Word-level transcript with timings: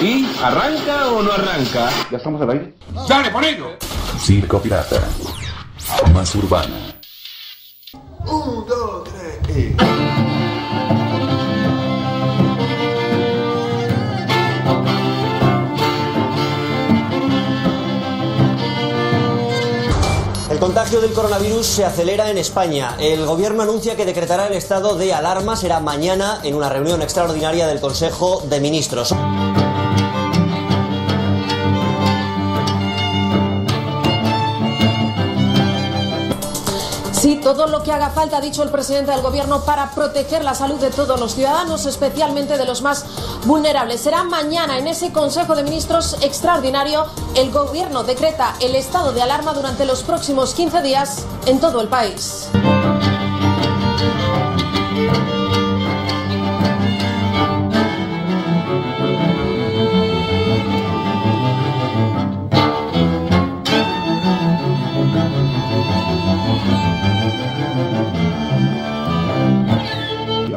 ¿Y 0.00 0.26
arranca 0.42 1.08
o 1.08 1.22
no 1.22 1.32
arranca? 1.32 1.88
¿Ya 2.10 2.18
estamos 2.18 2.40
al 2.42 2.50
aire? 2.50 2.74
¡Dale, 3.08 3.30
ponelo! 3.30 3.70
Circo 4.20 4.60
Pirata. 4.60 5.00
Más 6.12 6.34
urbana. 6.34 6.94
Un, 8.26 8.66
dos, 8.66 9.04
tres, 9.04 9.56
y... 9.56 9.76
El 20.50 20.58
contagio 20.60 21.00
del 21.00 21.12
coronavirus 21.12 21.66
se 21.66 21.84
acelera 21.84 22.30
en 22.30 22.38
España. 22.38 22.96
El 22.98 23.26
gobierno 23.26 23.62
anuncia 23.62 23.96
que 23.96 24.06
decretará 24.06 24.46
el 24.46 24.54
estado 24.54 24.96
de 24.96 25.12
alarma. 25.12 25.56
Será 25.56 25.80
mañana 25.80 26.40
en 26.42 26.54
una 26.54 26.68
reunión 26.68 27.02
extraordinaria 27.02 27.66
del 27.66 27.80
Consejo 27.80 28.42
de 28.48 28.60
Ministros. 28.60 29.14
Todo 37.44 37.66
lo 37.66 37.82
que 37.82 37.92
haga 37.92 38.10
falta, 38.10 38.38
ha 38.38 38.40
dicho 38.40 38.62
el 38.62 38.70
presidente 38.70 39.12
del 39.12 39.20
gobierno, 39.20 39.64
para 39.64 39.90
proteger 39.90 40.42
la 40.42 40.54
salud 40.54 40.80
de 40.80 40.90
todos 40.90 41.20
los 41.20 41.34
ciudadanos, 41.34 41.84
especialmente 41.84 42.56
de 42.56 42.64
los 42.64 42.80
más 42.80 43.04
vulnerables. 43.44 44.00
Será 44.00 44.24
mañana 44.24 44.78
en 44.78 44.88
ese 44.88 45.12
Consejo 45.12 45.54
de 45.54 45.62
Ministros 45.62 46.16
extraordinario. 46.22 47.06
El 47.36 47.52
gobierno 47.52 48.02
decreta 48.02 48.54
el 48.60 48.74
estado 48.74 49.12
de 49.12 49.22
alarma 49.22 49.52
durante 49.52 49.84
los 49.84 50.02
próximos 50.02 50.54
15 50.54 50.82
días 50.82 51.26
en 51.46 51.60
todo 51.60 51.82
el 51.82 51.88
país. 51.88 52.48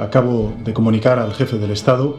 Acabo 0.08 0.54
de 0.64 0.74
comunicar 0.74 1.20
al 1.20 1.34
jefe 1.34 1.58
del 1.58 1.72
Estado 1.72 2.18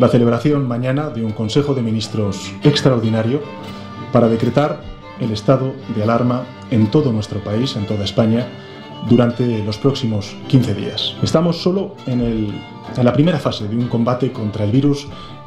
la 0.00 0.08
celebración 0.08 0.66
mañana 0.66 1.08
de 1.08 1.24
un 1.24 1.30
Consejo 1.30 1.72
de 1.72 1.80
Ministros 1.80 2.52
extraordinario 2.64 3.40
para 4.12 4.26
decretar 4.26 4.82
el 5.20 5.30
estado 5.30 5.72
de 5.94 6.02
alarma 6.02 6.42
en 6.72 6.88
todo 6.88 7.12
nuestro 7.12 7.38
país, 7.38 7.76
en 7.76 7.86
toda 7.86 8.04
España, 8.04 8.48
durante 9.08 9.62
los 9.62 9.78
próximos 9.78 10.34
15 10.48 10.74
días. 10.74 11.14
Estamos 11.22 11.62
solo 11.62 11.94
en, 12.08 12.20
en 12.22 13.04
la 13.04 13.12
primera 13.12 13.38
fase 13.38 13.68
de 13.68 13.76
un 13.76 13.86
combate 13.86 14.32
contra 14.32 14.64
el 14.64 14.72
virus 14.72 15.06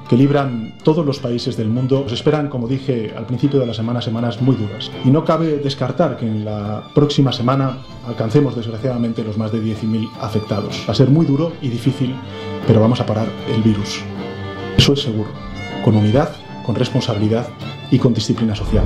que 0.09 0.16
libran 0.16 0.73
todos 0.84 1.06
los 1.06 1.20
países 1.20 1.58
del 1.58 1.70
mundo. 1.70 2.02
Nos 2.03 2.11
esperan, 2.11 2.50
como 2.50 2.67
dije 2.67 3.14
al 3.16 3.25
principio 3.25 3.59
de 3.59 3.66
la 3.66 3.73
semana, 3.73 4.02
semanas 4.02 4.42
muy 4.42 4.56
duras. 4.56 4.92
Y 5.03 5.09
no 5.09 5.25
cabe 5.25 5.58
descartar 5.58 6.17
que 6.17 6.25
en 6.25 6.45
la 6.45 6.84
próxima 6.94 7.31
semana 7.31 7.78
alcancemos 8.08 8.56
desgraciadamente 8.56 9.23
los 9.23 9.38
más 9.38 9.52
de 9.52 9.59
10.000 9.59 10.09
afectados. 10.22 10.84
Va 10.88 10.92
a 10.94 10.95
ser 10.95 11.09
muy 11.09 11.25
duro 11.25 11.53
y 11.62 11.70
difícil, 11.70 12.16
pero 12.67 12.80
vamos 12.80 13.00
a 13.00 13.06
parar 13.06 13.28
el 13.53 13.62
virus. 13.62 14.02
Eso 14.78 14.94
es 14.94 15.02
seguro, 15.02 15.30
con 15.84 15.95
unidad, 15.95 16.36
con 16.66 16.75
responsabilidad 16.75 17.47
y 17.92 18.00
con 18.00 18.14
disciplina 18.14 18.56
social. 18.56 18.86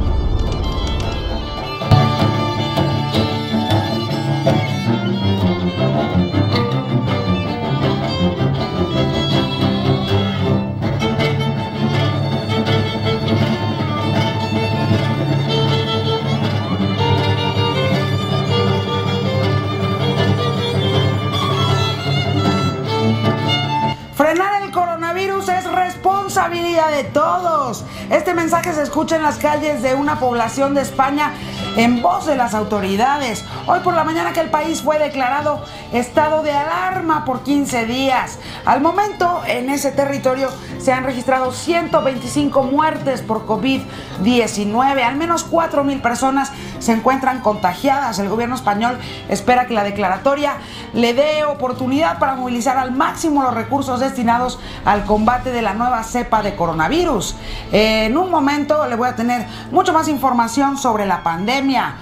Se 28.73 28.83
escucha 28.83 29.15
en 29.15 29.23
las 29.23 29.39
calles 29.39 29.81
de 29.81 29.95
una 29.95 30.19
población 30.19 30.75
de 30.75 30.81
España 30.81 31.33
en 31.75 32.03
voz 32.03 32.27
de 32.27 32.35
las 32.35 32.53
autoridades. 32.53 33.43
Hoy 33.65 33.79
por 33.79 33.95
la 33.95 34.03
mañana 34.03 34.31
que 34.31 34.41
el 34.41 34.51
país 34.51 34.83
fue 34.83 34.99
declarado 34.99 35.63
estado 35.91 36.43
de 36.43 36.51
alarma 36.51 37.25
por 37.25 37.41
15 37.41 37.87
días. 37.87 38.37
Al 38.65 38.81
momento 38.81 39.41
en 39.47 39.71
ese 39.71 39.91
territorio 39.91 40.49
se 40.77 40.93
han 40.93 41.03
registrado 41.03 41.51
125 41.51 42.61
muertes 42.63 43.21
por 43.21 43.47
COVID-19. 43.47 45.01
Al 45.01 45.15
menos 45.15 45.43
4 45.45 45.83
mil 45.83 45.99
personas 45.99 46.51
se 46.79 46.93
encuentran 46.93 47.41
contagiadas. 47.41 48.19
El 48.19 48.29
gobierno 48.29 48.55
español 48.55 48.97
espera 49.29 49.67
que 49.67 49.73
la 49.73 49.83
declaratoria 49.83 50.55
le 50.93 51.13
dé 51.13 51.43
oportunidad 51.45 52.19
para 52.19 52.35
movilizar 52.35 52.77
al 52.77 52.91
máximo 52.91 53.43
los 53.43 53.53
recursos 53.53 53.99
destinados 53.99 54.59
al 54.85 55.05
combate 55.05 55.51
de 55.51 55.61
la 55.61 55.73
nueva 55.73 56.03
cepa 56.03 56.41
de 56.41 56.55
coronavirus. 56.55 57.35
En 57.71 58.17
un 58.17 58.31
momento 58.31 58.87
le 58.87 58.95
voy 58.95 59.09
a 59.09 59.15
tener 59.15 59.45
mucho 59.71 59.93
más 59.93 60.07
información 60.07 60.77
sobre 60.77 61.05
la 61.05 61.23
pandemia. 61.23 61.95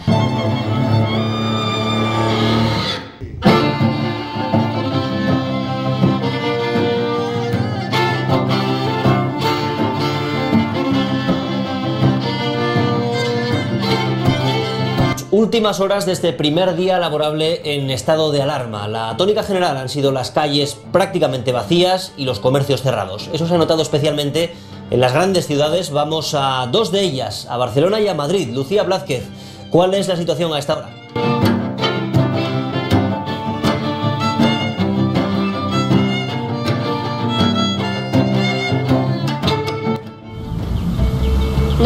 Últimas 15.37 15.79
horas 15.81 16.07
de 16.07 16.13
este 16.13 16.33
primer 16.33 16.75
día 16.75 16.97
laborable 16.97 17.61
en 17.63 17.91
estado 17.91 18.31
de 18.31 18.41
alarma. 18.41 18.87
La 18.87 19.15
tónica 19.17 19.43
general 19.43 19.77
han 19.77 19.87
sido 19.87 20.11
las 20.11 20.31
calles 20.31 20.75
prácticamente 20.91 21.51
vacías 21.51 22.11
y 22.17 22.25
los 22.25 22.39
comercios 22.39 22.81
cerrados. 22.81 23.29
Eso 23.31 23.45
se 23.45 23.53
ha 23.53 23.59
notado 23.59 23.83
especialmente 23.83 24.55
en 24.89 24.99
las 24.99 25.13
grandes 25.13 25.45
ciudades. 25.45 25.91
Vamos 25.91 26.33
a 26.35 26.67
dos 26.71 26.91
de 26.91 27.01
ellas, 27.01 27.45
a 27.51 27.57
Barcelona 27.57 28.01
y 28.01 28.07
a 28.07 28.15
Madrid. 28.15 28.49
Lucía 28.51 28.81
Blázquez, 28.81 29.25
¿cuál 29.69 29.93
es 29.93 30.07
la 30.07 30.15
situación 30.15 30.51
a 30.55 30.57
esta 30.57 30.75
hora? 30.75 30.96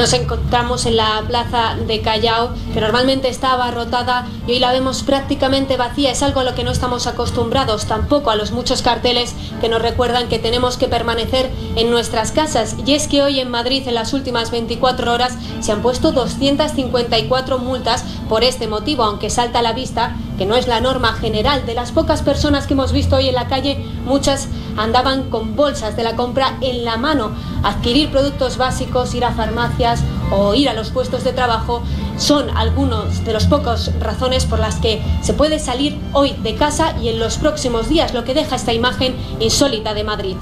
Nos 0.01 0.13
encontramos 0.13 0.87
en 0.87 0.97
la 0.97 1.23
plaza 1.27 1.75
de 1.75 2.01
Callao, 2.01 2.55
que 2.73 2.81
normalmente 2.81 3.29
está 3.29 3.51
abarrotada 3.51 4.25
y 4.47 4.53
hoy 4.53 4.57
la 4.57 4.71
vemos 4.71 5.03
prácticamente 5.03 5.77
vacía. 5.77 6.09
Es 6.09 6.23
algo 6.23 6.39
a 6.39 6.43
lo 6.43 6.55
que 6.55 6.63
no 6.63 6.71
estamos 6.71 7.05
acostumbrados, 7.05 7.85
tampoco 7.85 8.31
a 8.31 8.35
los 8.35 8.49
muchos 8.49 8.81
carteles 8.81 9.35
que 9.61 9.69
nos 9.69 9.79
recuerdan 9.79 10.27
que 10.27 10.39
tenemos 10.39 10.77
que 10.77 10.87
permanecer 10.87 11.51
en 11.75 11.91
nuestras 11.91 12.31
casas. 12.31 12.77
Y 12.83 12.95
es 12.95 13.07
que 13.07 13.21
hoy 13.21 13.41
en 13.41 13.51
Madrid, 13.51 13.87
en 13.87 13.93
las 13.93 14.13
últimas 14.13 14.49
24 14.49 15.13
horas, 15.13 15.37
se 15.59 15.71
han 15.71 15.83
puesto 15.83 16.11
254 16.11 17.59
multas 17.59 18.03
por 18.27 18.43
este 18.43 18.67
motivo, 18.67 19.03
aunque 19.03 19.29
salta 19.29 19.59
a 19.59 19.61
la 19.61 19.73
vista 19.73 20.15
que 20.39 20.47
no 20.47 20.55
es 20.55 20.67
la 20.67 20.81
norma 20.81 21.13
general. 21.13 21.67
De 21.67 21.75
las 21.75 21.91
pocas 21.91 22.23
personas 22.23 22.65
que 22.65 22.73
hemos 22.73 22.91
visto 22.91 23.17
hoy 23.17 23.29
en 23.29 23.35
la 23.35 23.47
calle, 23.47 23.85
muchas 24.03 24.47
andaban 24.77 25.29
con 25.29 25.55
bolsas 25.55 25.95
de 25.95 26.03
la 26.03 26.15
compra 26.15 26.57
en 26.61 26.85
la 26.85 26.97
mano. 26.97 27.29
Adquirir 27.63 28.09
productos 28.09 28.57
básicos, 28.57 29.13
ir 29.13 29.25
a 29.25 29.33
farmacias 29.33 30.03
o 30.31 30.53
ir 30.53 30.69
a 30.69 30.73
los 30.73 30.89
puestos 30.89 31.23
de 31.23 31.33
trabajo 31.33 31.83
son 32.17 32.49
algunos 32.55 33.23
de 33.23 33.33
los 33.33 33.45
pocos 33.45 33.91
razones 33.99 34.45
por 34.45 34.59
las 34.59 34.75
que 34.75 35.01
se 35.21 35.33
puede 35.33 35.59
salir 35.59 35.99
hoy 36.13 36.33
de 36.43 36.55
casa 36.55 36.95
y 37.01 37.09
en 37.09 37.19
los 37.19 37.37
próximos 37.37 37.89
días, 37.89 38.13
lo 38.13 38.23
que 38.23 38.33
deja 38.33 38.55
esta 38.55 38.73
imagen 38.73 39.15
insólita 39.39 39.93
de 39.93 40.03
Madrid. 40.03 40.37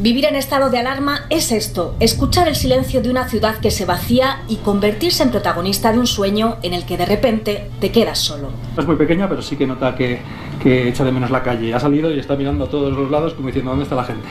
Vivir 0.00 0.24
en 0.24 0.34
estado 0.34 0.70
de 0.70 0.78
alarma 0.78 1.26
es 1.28 1.52
esto, 1.52 1.94
escuchar 2.00 2.48
el 2.48 2.56
silencio 2.56 3.02
de 3.02 3.10
una 3.10 3.28
ciudad 3.28 3.56
que 3.58 3.70
se 3.70 3.84
vacía 3.84 4.40
y 4.48 4.56
convertirse 4.56 5.22
en 5.22 5.30
protagonista 5.30 5.92
de 5.92 5.98
un 5.98 6.06
sueño 6.06 6.56
en 6.62 6.72
el 6.72 6.86
que 6.86 6.96
de 6.96 7.04
repente 7.04 7.68
te 7.80 7.92
quedas 7.92 8.18
solo. 8.18 8.48
Es 8.78 8.86
muy 8.86 8.96
pequeña, 8.96 9.28
pero 9.28 9.42
sí 9.42 9.56
que 9.56 9.66
nota 9.66 9.94
que, 9.94 10.22
que 10.62 10.88
echa 10.88 11.04
de 11.04 11.12
menos 11.12 11.30
la 11.30 11.42
calle. 11.42 11.74
Ha 11.74 11.80
salido 11.80 12.10
y 12.10 12.18
está 12.18 12.34
mirando 12.34 12.64
a 12.64 12.70
todos 12.70 12.96
los 12.96 13.10
lados 13.10 13.34
como 13.34 13.48
diciendo 13.48 13.72
dónde 13.72 13.82
está 13.82 13.94
la 13.94 14.04
gente. 14.04 14.26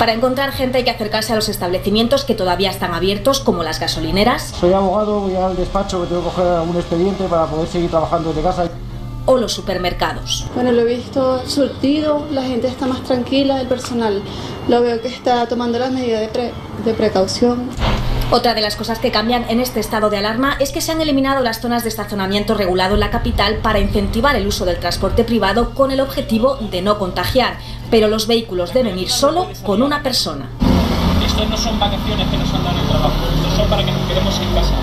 Para 0.00 0.14
encontrar 0.14 0.50
gente 0.50 0.78
hay 0.78 0.84
que 0.84 0.90
acercarse 0.90 1.32
a 1.32 1.36
los 1.36 1.48
establecimientos 1.48 2.24
que 2.24 2.34
todavía 2.34 2.70
están 2.70 2.92
abiertos, 2.92 3.38
como 3.38 3.62
las 3.62 3.78
gasolineras. 3.78 4.52
Soy 4.58 4.72
abogado, 4.72 5.20
voy 5.20 5.36
al 5.36 5.54
despacho 5.54 6.02
que 6.02 6.08
tengo 6.08 6.22
que 6.22 6.30
coger 6.30 6.46
algún 6.48 6.74
expediente 6.74 7.22
para 7.28 7.46
poder 7.46 7.68
seguir 7.68 7.88
trabajando 7.88 8.30
desde 8.30 8.42
casa. 8.42 8.68
O 9.26 9.38
los 9.38 9.52
supermercados. 9.52 10.46
Bueno, 10.54 10.72
lo 10.72 10.82
he 10.82 10.96
visto 10.96 11.42
surtido, 11.48 12.26
la 12.30 12.42
gente 12.42 12.68
está 12.68 12.86
más 12.86 13.02
tranquila, 13.02 13.60
el 13.60 13.66
personal 13.66 14.22
lo 14.68 14.80
veo 14.80 15.00
que 15.00 15.08
está 15.08 15.46
tomando 15.46 15.78
las 15.78 15.90
medidas 15.92 16.20
de, 16.20 16.28
pre- 16.28 16.52
de 16.84 16.94
precaución. 16.94 17.68
Otra 18.30 18.54
de 18.54 18.62
las 18.62 18.74
cosas 18.76 18.98
que 18.98 19.10
cambian 19.10 19.44
en 19.48 19.60
este 19.60 19.80
estado 19.80 20.08
de 20.10 20.16
alarma 20.16 20.56
es 20.58 20.72
que 20.72 20.80
se 20.80 20.90
han 20.92 21.00
eliminado 21.00 21.42
las 21.42 21.60
zonas 21.60 21.82
de 21.82 21.90
estacionamiento 21.90 22.54
regulado 22.54 22.94
en 22.94 23.00
la 23.00 23.10
capital 23.10 23.56
para 23.56 23.78
incentivar 23.78 24.34
el 24.36 24.46
uso 24.46 24.64
del 24.64 24.78
transporte 24.78 25.24
privado 25.24 25.70
con 25.74 25.90
el 25.90 26.00
objetivo 26.00 26.56
de 26.56 26.80
no 26.82 26.98
contagiar, 26.98 27.58
pero 27.90 28.08
los 28.08 28.26
vehículos 28.26 28.72
deben 28.72 28.98
ir 28.98 29.10
solo 29.10 29.48
con 29.62 29.82
una 29.82 30.02
persona. 30.02 30.48
Esto 31.24 31.44
no 31.46 31.56
son 31.56 31.78
vacaciones 31.78 32.26
que 32.28 32.36
nos 32.38 32.52
han 32.52 32.64
dado 32.64 32.76
en 32.76 32.82
el 32.84 32.88
trabajo, 32.88 33.14
esto 33.36 33.56
son 33.56 33.68
para 33.70 33.84
que 33.84 33.92
nos 33.92 34.08
quedemos 34.08 34.38
en 34.40 34.54
casa. 34.54 34.74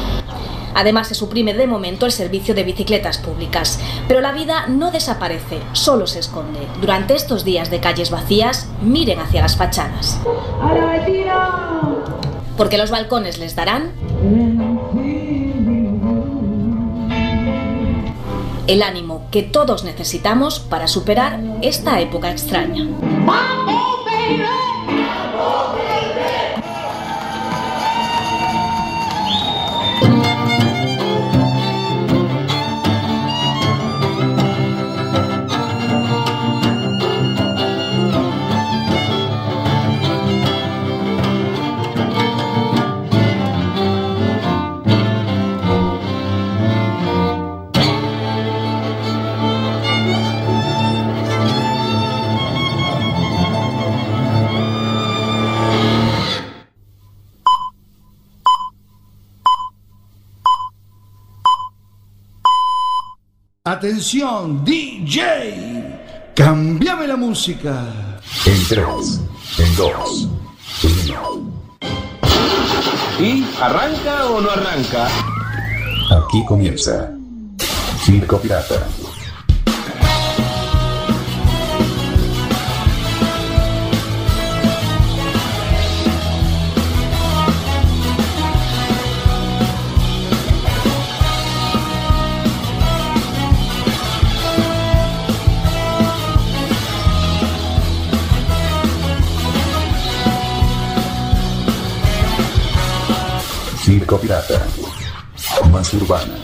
Además, 0.74 1.08
se 1.08 1.16
suprime 1.16 1.54
de 1.54 1.68
momento 1.68 2.06
el 2.06 2.12
servicio 2.12 2.56
de 2.56 2.64
bicicletas 2.64 3.18
públicas. 3.18 3.80
Pero 4.08 4.22
la 4.22 4.32
vida 4.32 4.68
no 4.68 4.92
desaparece, 4.92 5.60
solo 5.74 6.08
se 6.08 6.20
esconde. 6.20 6.60
Durante 6.80 7.16
estos 7.16 7.44
días 7.44 7.70
de 7.70 7.80
calles 7.80 8.10
vacías, 8.10 8.68
miren 8.82 9.20
hacia 9.20 9.42
las 9.42 9.58
fachadas. 9.58 10.20
Porque 12.58 12.78
los 12.78 12.92
balcones 12.92 13.38
les 13.38 13.56
darán 13.56 13.92
el 18.68 18.84
ánimo 18.84 19.28
que 19.32 19.44
todos 19.44 19.84
necesitamos 19.84 20.60
para 20.60 20.88
superar 20.88 21.40
esta 21.62 22.00
época 22.00 22.32
extraña. 22.32 22.88
Atención, 63.82 64.64
DJ, 64.64 66.36
cambiame 66.36 67.08
la 67.08 67.16
música. 67.16 67.84
En 68.46 68.68
3, 68.68 68.86
en 69.58 69.76
2, 69.76 70.30
1. 70.84 71.52
¿Y 73.20 73.44
arranca 73.60 74.28
o 74.28 74.40
no 74.40 74.52
arranca? 74.52 75.08
Aquí 76.12 76.46
comienza 76.46 77.10
Circo 78.06 78.38
Pirata. 78.38 78.88
Circo 104.12 104.20
Pirata. 104.20 104.68
Más 105.72 105.94
urbana. 105.94 106.41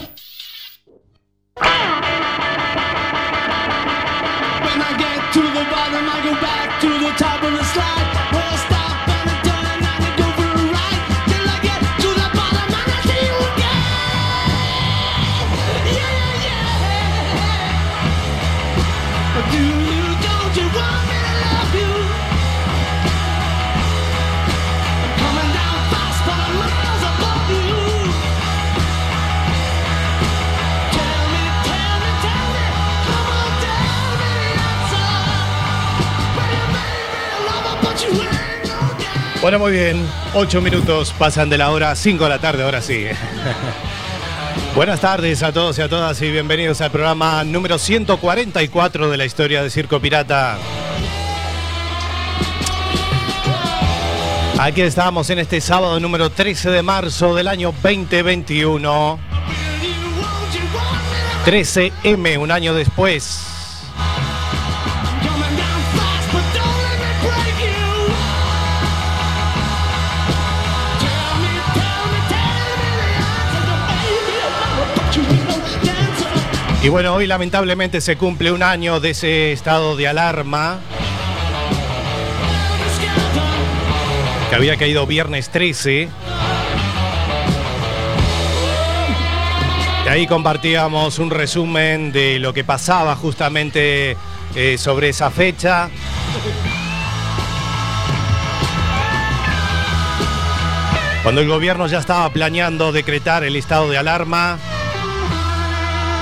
Bueno, 39.47 39.59
muy 39.59 39.71
bien. 39.71 40.05
Ocho 40.33 40.59
minutos 40.59 41.13
pasan 41.17 41.49
de 41.49 41.57
la 41.57 41.71
hora 41.71 41.95
5 41.95 42.21
de 42.21 42.29
la 42.29 42.39
tarde, 42.39 42.63
ahora 42.63 42.81
sí. 42.81 43.05
Buenas 44.75 44.99
tardes 44.99 45.41
a 45.41 45.53
todos 45.53 45.77
y 45.77 45.81
a 45.81 45.87
todas 45.87 46.21
y 46.21 46.29
bienvenidos 46.29 46.81
al 46.81 46.91
programa 46.91 47.45
número 47.45 47.77
144 47.77 49.09
de 49.09 49.15
la 49.15 49.23
historia 49.23 49.63
de 49.63 49.69
Circo 49.69 50.01
Pirata. 50.01 50.57
Aquí 54.59 54.81
estamos 54.81 55.29
en 55.29 55.39
este 55.39 55.61
sábado 55.61 55.97
número 56.01 56.29
13 56.29 56.69
de 56.69 56.81
marzo 56.81 57.33
del 57.33 57.47
año 57.47 57.73
2021. 57.81 59.17
13M, 61.45 62.37
un 62.37 62.51
año 62.51 62.73
después. 62.73 63.56
Y 76.83 76.89
bueno, 76.89 77.15
hoy 77.15 77.27
lamentablemente 77.27 78.01
se 78.01 78.17
cumple 78.17 78.51
un 78.51 78.61
año 78.61 78.99
de 78.99 79.09
ese 79.09 79.51
estado 79.51 79.95
de 79.95 80.07
alarma 80.07 80.79
que 84.49 84.55
había 84.55 84.77
caído 84.77 85.05
viernes 85.05 85.49
13. 85.49 86.07
Y 90.05 90.09
ahí 90.09 90.27
compartíamos 90.27 91.19
un 91.19 91.31
resumen 91.31 92.13
de 92.13 92.39
lo 92.39 92.53
que 92.53 92.63
pasaba 92.63 93.15
justamente 93.15 94.15
eh, 94.55 94.77
sobre 94.77 95.09
esa 95.09 95.31
fecha. 95.31 95.89
Cuando 101.23 101.41
el 101.41 101.47
gobierno 101.49 101.87
ya 101.87 101.99
estaba 101.99 102.29
planeando 102.29 102.93
decretar 102.93 103.43
el 103.43 103.57
estado 103.57 103.89
de 103.89 103.97
alarma. 103.97 104.59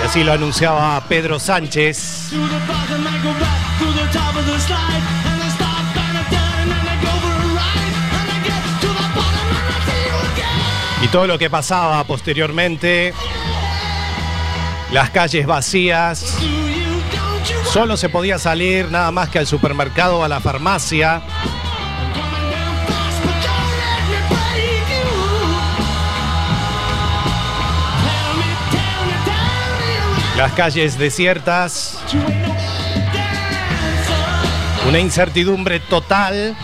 Así 0.05 0.23
lo 0.23 0.33
anunciaba 0.33 1.01
Pedro 1.09 1.39
Sánchez. 1.39 2.31
Y 11.01 11.07
todo 11.07 11.25
lo 11.25 11.39
que 11.39 11.49
pasaba 11.49 12.03
posteriormente. 12.03 13.15
Las 14.91 15.09
calles 15.09 15.47
vacías. 15.47 16.37
Solo 17.73 17.97
se 17.97 18.07
podía 18.07 18.37
salir 18.37 18.91
nada 18.91 19.09
más 19.11 19.29
que 19.29 19.39
al 19.39 19.47
supermercado 19.47 20.19
o 20.19 20.23
a 20.23 20.27
la 20.27 20.39
farmacia. 20.39 21.23
Las 30.37 30.51
calles 30.51 30.97
desiertas. 30.97 31.97
Una 34.87 34.99
incertidumbre 34.99 35.79
total. 35.79 36.55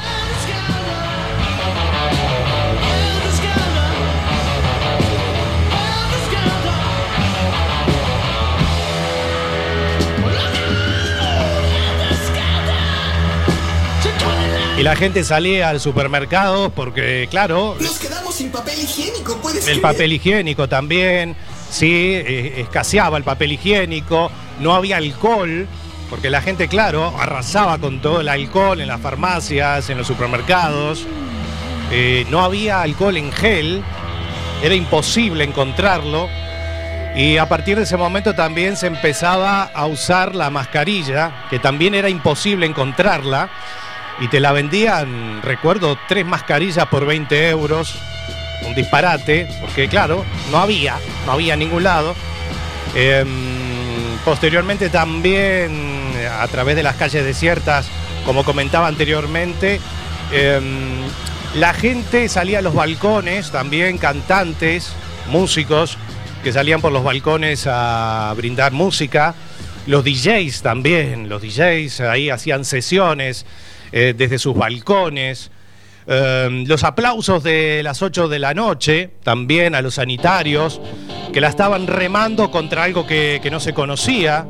Y 14.78 14.84
la 14.84 14.96
gente 14.96 15.24
salía 15.24 15.70
al 15.70 15.80
supermercado 15.80 16.72
porque, 16.72 17.28
claro, 17.30 17.78
Nos 17.80 18.00
quedamos 18.00 18.34
sin 18.34 18.50
papel 18.50 18.80
higiénico, 18.80 19.38
puedes 19.38 19.68
el 19.68 19.80
papel 19.80 20.12
higiénico 20.12 20.68
también, 20.68 21.36
sí, 21.72 22.14
eh, 22.14 22.62
escaseaba 22.62 23.18
el 23.18 23.24
papel 23.24 23.54
higiénico, 23.54 24.30
no 24.60 24.76
había 24.76 24.98
alcohol, 24.98 25.68
porque 26.12 26.30
la 26.30 26.42
gente, 26.42 26.68
claro, 26.68 27.16
arrasaba 27.18 27.78
con 27.78 28.02
todo 28.02 28.20
el 28.20 28.28
alcohol 28.28 28.82
en 28.82 28.90
las 28.90 29.00
farmacias, 29.00 29.90
en 29.90 29.98
los 29.98 30.06
supermercados. 30.06 31.08
Eh, 31.90 32.26
no 32.30 32.42
había 32.42 32.82
alcohol 32.82 33.16
en 33.16 33.32
gel, 33.32 33.82
era 34.62 34.76
imposible 34.76 35.46
encontrarlo. 35.46 36.28
Y 37.16 37.38
a 37.38 37.48
partir 37.48 37.78
de 37.78 37.84
ese 37.84 37.98
momento 37.98 38.34
también 38.36 38.78
se 38.78 38.88
empezaba 38.88 39.64
a 39.64 39.86
usar 39.86 40.36
la 40.36 40.50
mascarilla, 40.50 41.46
que 41.50 41.60
también 41.60 41.96
era 41.96 42.10
imposible 42.10 42.66
encontrarla. 42.66 43.50
Y 44.20 44.28
te 44.28 44.42
la 44.42 44.52
vendían, 44.52 45.42
recuerdo, 45.42 45.98
tres 46.10 46.26
mascarillas 46.26 46.88
por 46.88 47.06
20 47.06 47.50
euros. 47.50 47.98
Un 48.66 48.76
disparate, 48.76 49.48
porque 49.60 49.88
claro, 49.88 50.26
no 50.52 50.58
había, 50.58 50.98
no 51.26 51.34
había 51.34 51.54
en 51.54 51.60
ningún 51.60 51.84
lado. 51.84 52.16
Em, 52.96 53.28
posteriormente 54.26 54.90
también, 54.90 56.12
a 56.40 56.48
través 56.48 56.76
de 56.76 56.84
las 56.84 56.96
calles 56.96 57.24
desiertas, 57.24 57.88
como 58.26 58.44
comentaba 58.44 58.88
anteriormente, 58.88 59.80
em, 60.32 61.02
la 61.56 61.74
gente 61.74 62.30
salía 62.30 62.60
a 62.60 62.62
los 62.62 62.74
balcones, 62.74 63.52
también 63.52 63.98
cantantes, 63.98 64.94
músicos, 65.30 65.98
que 66.44 66.52
salían 66.52 66.82
por 66.82 66.92
los 66.92 67.04
balcones 67.04 67.68
a 67.68 68.34
brindar 68.36 68.72
música. 68.72 69.36
Los 69.86 70.04
DJs 70.04 70.62
también, 70.62 71.30
los 71.30 71.42
DJs 71.42 72.02
ahí 72.02 72.30
hacían 72.30 72.66
sesiones 72.66 73.46
eh, 73.92 74.14
desde 74.18 74.40
sus 74.40 74.56
balcones. 74.56 75.52
Eh, 76.14 76.66
los 76.68 76.84
aplausos 76.84 77.42
de 77.42 77.82
las 77.84 78.02
8 78.02 78.28
de 78.28 78.38
la 78.38 78.54
noche, 78.54 79.12
también 79.24 79.76
a 79.76 79.82
los 79.82 79.94
sanitarios, 79.94 80.82
que 81.32 81.40
la 81.40 81.48
estaban 81.48 81.88
remando 81.88 82.52
contra 82.52 82.84
algo 82.84 83.08
que, 83.08 83.40
que 83.42 83.50
no 83.50 83.62
se 83.62 83.74
conocía. 83.74 84.46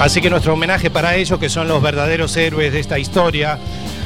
Así 0.00 0.22
que 0.22 0.30
nuestro 0.30 0.54
homenaje 0.54 0.88
para 0.88 1.16
ellos, 1.16 1.38
que 1.38 1.50
son 1.50 1.68
los 1.68 1.82
verdaderos 1.82 2.34
héroes 2.38 2.72
de 2.72 2.80
esta 2.80 2.98
historia, 2.98 3.58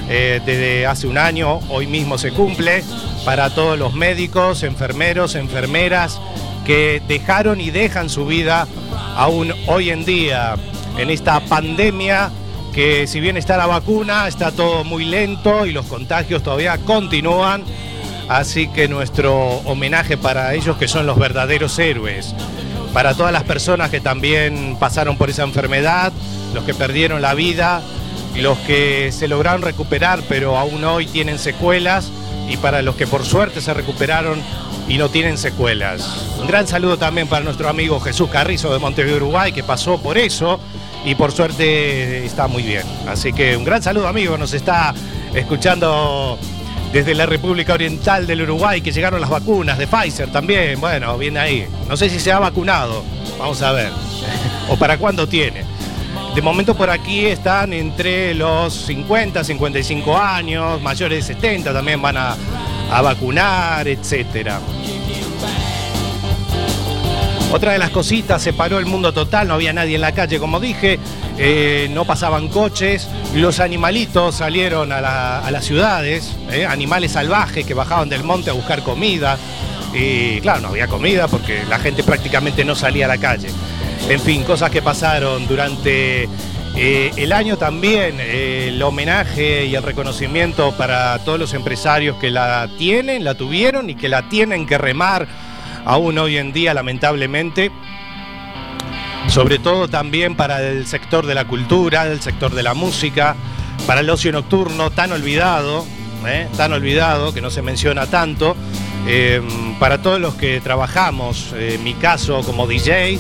eh, 0.09 0.41
desde 0.45 0.87
hace 0.87 1.07
un 1.07 1.19
año, 1.19 1.61
hoy 1.69 1.87
mismo 1.87 2.19
se 2.19 2.33
cumple, 2.33 2.83
para 3.25 3.51
todos 3.51 3.79
los 3.79 3.95
médicos, 3.95 4.65
enfermeros, 4.65 5.37
enfermeras 5.37 6.21
que 6.67 7.01
dejaron 7.07 7.61
y 7.61 7.71
dejan 7.71 8.11
su 8.11 8.27
vida 8.27 8.67
aún 9.15 9.53
hoy 9.69 9.91
en 9.91 10.05
día 10.05 10.57
en 10.97 11.11
esta 11.11 11.41
pandemia 11.41 12.31
que 12.75 13.07
si 13.07 13.21
bien 13.21 13.37
está 13.37 13.57
la 13.57 13.67
vacuna, 13.67 14.27
está 14.27 14.51
todo 14.51 14.83
muy 14.83 15.05
lento 15.05 15.65
y 15.65 15.73
los 15.73 15.87
contagios 15.87 16.43
todavía 16.43 16.77
continúan. 16.79 17.63
Así 18.29 18.69
que 18.69 18.89
nuestro 18.89 19.35
homenaje 19.65 20.17
para 20.17 20.55
ellos 20.55 20.77
que 20.77 20.89
son 20.89 21.07
los 21.07 21.17
verdaderos 21.19 21.79
héroes. 21.79 22.35
Para 22.93 23.15
todas 23.15 23.33
las 23.33 23.45
personas 23.45 23.91
que 23.91 24.01
también 24.01 24.77
pasaron 24.81 25.17
por 25.17 25.31
esa 25.31 25.45
enfermedad, 25.45 26.13
los 26.53 26.65
que 26.65 26.75
perdieron 26.75 27.23
la 27.23 27.35
vida, 27.35 27.83
los 28.37 28.59
que 28.59 29.13
se 29.13 29.29
lograron 29.29 29.63
recuperar 29.63 30.23
pero 30.29 30.57
aún 30.57 30.85
hoy 30.85 31.07
tienen 31.07 31.39
secuelas 31.39 32.11
y 32.49 32.57
para 32.57 32.83
los 32.83 32.97
que 32.97 33.07
por 33.07 33.25
suerte 33.25 33.61
se 33.61 33.73
recuperaron 33.73 34.41
y 34.89 34.99
no 34.99 35.09
tienen 35.11 35.39
secuelas. 35.39 36.27
Un 36.41 36.49
gran 36.49 36.67
saludo 36.67 36.99
también 36.99 37.29
para 37.29 37.45
nuestro 37.45 37.69
amigo 37.69 38.01
Jesús 38.01 38.29
Carrizo 38.31 38.73
de 38.73 38.79
Montevideo, 38.79 39.17
Uruguay, 39.17 39.53
que 39.53 39.63
pasó 39.63 39.99
por 39.99 40.19
eso 40.19 40.61
y 41.05 41.15
por 41.15 41.33
suerte 41.33 42.25
está 42.25 42.49
muy 42.49 42.63
bien. 42.63 42.83
Así 43.07 43.33
que 43.33 43.57
un 43.57 43.65
gran 43.65 43.83
saludo 43.83 44.09
amigo, 44.09 44.39
nos 44.39 44.53
está 44.55 44.95
escuchando 45.35 46.39
desde 46.93 47.15
la 47.15 47.27
República 47.27 47.75
Oriental 47.75 48.27
del 48.27 48.43
Uruguay, 48.43 48.81
que 48.81 48.93
llegaron 48.93 49.21
las 49.21 49.29
vacunas 49.29 49.79
de 49.79 49.87
Pfizer 49.87 50.31
también. 50.31 50.81
Bueno, 50.81 51.19
viene 51.19 51.41
ahí. 51.41 51.67
No 51.89 51.97
sé 51.97 52.09
si 52.09 52.21
se 52.21 52.33
ha 52.33 52.39
vacunado, 52.39 53.03
vamos 53.39 53.61
a 53.63 53.73
ver. 53.73 53.91
o 54.69 54.77
para 54.77 54.97
cuándo 54.97 55.27
tiene. 55.27 55.65
De 56.35 56.43
momento 56.43 56.75
por 56.75 56.91
aquí 56.91 57.27
están 57.27 57.73
entre 57.73 58.35
los 58.35 58.73
50, 58.87 59.45
55 59.45 60.17
años, 60.17 60.81
mayores 60.83 61.27
de 61.27 61.35
70 61.35 61.73
también 61.73 62.01
van 62.01 62.17
a, 62.17 62.37
a 62.91 63.03
vacunar, 63.03 63.87
etcétera. 63.87 64.61
Otra 67.55 67.71
de 67.71 67.79
las 67.79 67.91
cositas, 67.91 68.43
se 68.43 68.53
paró 68.53 68.81
el 68.81 68.87
mundo 68.87 69.13
total, 69.15 69.47
no 69.47 69.55
había 69.55 69.73
nadie 69.73 69.95
en 69.95 70.01
la 70.01 70.11
calle, 70.11 70.41
como 70.41 70.59
dije, 70.59 70.99
eh, 71.39 71.87
no 71.93 72.05
pasaban 72.05 72.49
coches, 72.49 73.07
los 73.37 73.61
animalitos 73.61 74.35
salieron 74.35 74.91
a, 74.91 75.01
la- 75.01 75.39
a 75.39 75.51
las 75.53 75.65
ciudades, 75.65 76.35
eh, 76.51 76.67
animales 76.67 77.13
salvajes 77.13 77.65
que 77.65 77.73
bajaban 77.73 78.09
del 78.09 78.25
monte 78.25 78.51
a 78.51 78.55
buscar 78.55 78.83
comida. 78.83 79.39
Y 79.95 80.41
claro, 80.41 80.63
no 80.63 80.69
había 80.71 80.89
comida 80.89 81.29
porque 81.29 81.63
la 81.69 81.79
gente 81.79 82.03
prácticamente 82.03 82.65
no 82.65 82.75
salía 82.75 83.05
a 83.05 83.09
la 83.09 83.19
calle. 83.19 83.47
En 84.09 84.19
fin, 84.19 84.43
cosas 84.43 84.71
que 84.71 84.83
pasaron 84.83 85.47
durante 85.47 86.29
eh, 86.75 87.13
el 87.17 87.33
año 87.33 87.57
también, 87.57 88.19
el 88.19 88.83
homenaje 88.83 89.67
y 89.67 89.77
el 89.77 89.85
reconocimiento 89.85 90.73
para 90.77 91.21
todos 91.21 91.39
los 91.39 91.55
empresarios 91.55 92.17
que 92.17 92.33
la 92.33 92.69
tienen, 92.79 93.23
la 93.23 93.35
tuvieron 93.35 93.89
y 93.91 93.95
que 93.95 94.09
la 94.09 94.29
tienen 94.29 94.67
que 94.67 94.77
remar 94.77 95.29
aún 95.85 96.19
hoy 96.19 96.39
en 96.39 96.53
día, 96.53 96.75
lamentablemente. 96.75 97.71
Sobre 99.29 99.59
todo 99.59 99.89
también 99.89 100.37
para 100.37 100.63
el 100.63 100.87
sector 100.87 101.27
de 101.27 101.35
la 101.35 101.47
cultura, 101.47 102.07
el 102.07 102.21
sector 102.21 102.55
de 102.55 102.63
la 102.63 102.75
música, 102.75 103.37
para 103.87 104.01
el 104.01 104.11
ocio 104.11 104.33
nocturno 104.33 104.91
tan 104.91 105.13
olvidado, 105.13 105.85
¿eh? 106.27 106.49
tan 106.57 106.73
olvidado, 106.73 107.33
que 107.33 107.41
no 107.41 107.51
se 107.51 107.63
menciona 107.63 108.07
tanto. 108.07 108.55
Eh, 109.07 109.43
para 109.79 110.01
todos 110.03 110.21
los 110.21 110.35
que 110.35 110.61
trabajamos, 110.61 111.53
en 111.57 111.83
mi 111.83 111.95
caso 111.95 112.43
como 112.43 112.67
DJ, 112.67 113.19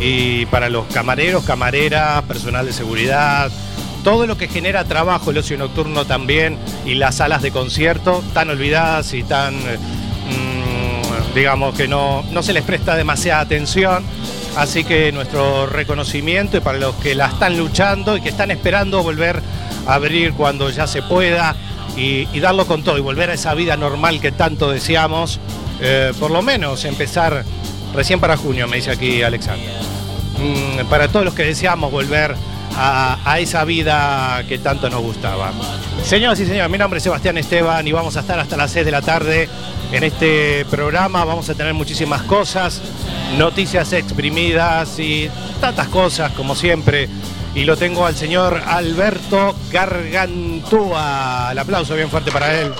y 0.00 0.46
para 0.46 0.68
los 0.68 0.86
camareros, 0.86 1.44
camareras, 1.44 2.22
personal 2.24 2.66
de 2.66 2.72
seguridad, 2.72 3.50
todo 4.02 4.26
lo 4.26 4.36
que 4.36 4.48
genera 4.48 4.84
trabajo, 4.84 5.30
el 5.30 5.38
ocio 5.38 5.56
nocturno 5.56 6.04
también, 6.04 6.58
y 6.84 6.94
las 6.94 7.16
salas 7.16 7.42
de 7.42 7.50
concierto, 7.50 8.22
tan 8.34 8.50
olvidadas 8.50 9.14
y 9.14 9.22
tan, 9.22 9.54
eh, 9.54 9.78
digamos, 11.34 11.74
que 11.74 11.88
no, 11.88 12.22
no 12.30 12.42
se 12.42 12.52
les 12.52 12.62
presta 12.62 12.96
demasiada 12.96 13.40
atención. 13.40 14.04
Así 14.56 14.84
que 14.84 15.10
nuestro 15.10 15.66
reconocimiento 15.66 16.56
y 16.56 16.60
para 16.60 16.78
los 16.78 16.94
que 16.96 17.14
la 17.14 17.26
están 17.26 17.58
luchando 17.58 18.16
y 18.16 18.20
que 18.20 18.28
están 18.28 18.52
esperando 18.52 19.02
volver 19.02 19.42
a 19.86 19.94
abrir 19.94 20.32
cuando 20.34 20.70
ya 20.70 20.86
se 20.86 21.02
pueda 21.02 21.56
y, 21.96 22.26
darlo 22.38 22.66
con 22.66 22.82
todo 22.84 22.96
y 22.98 23.00
volver 23.00 23.30
a 23.30 23.34
esa 23.34 23.54
vida 23.54 23.76
normal 23.76 24.20
que 24.20 24.30
tanto 24.30 24.70
deseamos, 24.70 25.40
eh, 25.80 26.12
por 26.20 26.30
lo 26.30 26.40
menos 26.42 26.84
empezar 26.84 27.44
recién 27.94 28.20
para 28.20 28.36
junio, 28.36 28.68
me 28.68 28.76
dice 28.76 28.92
aquí 28.92 29.22
Alexander. 29.22 29.72
Mm, 30.38 30.86
para 30.88 31.08
todos 31.08 31.24
los 31.24 31.34
que 31.34 31.44
deseamos 31.44 31.90
volver 31.90 32.36
a, 32.76 33.18
a 33.24 33.38
esa 33.40 33.64
vida 33.64 34.44
que 34.48 34.58
tanto 34.58 34.88
nos 34.88 35.02
gustaba. 35.02 35.52
Señoras 36.04 36.38
y 36.40 36.46
señores, 36.46 36.70
mi 36.70 36.78
nombre 36.78 36.98
es 36.98 37.04
Sebastián 37.04 37.38
Esteban 37.38 37.86
y 37.88 37.92
vamos 37.92 38.16
a 38.16 38.20
estar 38.20 38.38
hasta 38.38 38.56
las 38.56 38.70
6 38.70 38.84
de 38.84 38.92
la 38.92 39.02
tarde 39.02 39.48
en 39.96 40.02
este 40.04 40.64
programa. 40.66 41.24
Vamos 41.24 41.48
a 41.48 41.54
tener 41.54 41.72
muchísimas 41.72 42.22
cosas, 42.22 42.82
noticias 43.38 43.92
exprimidas 43.92 44.98
y 44.98 45.30
tantas 45.60 45.88
cosas 45.88 46.32
como 46.32 46.54
siempre. 46.56 47.08
Y 47.54 47.64
lo 47.64 47.76
tengo 47.76 48.04
al 48.04 48.16
señor 48.16 48.60
Alberto 48.66 49.54
Gargantúa. 49.70 51.50
El 51.52 51.58
aplauso 51.58 51.94
bien 51.94 52.10
fuerte 52.10 52.32
para 52.32 52.60
él. 52.60 52.72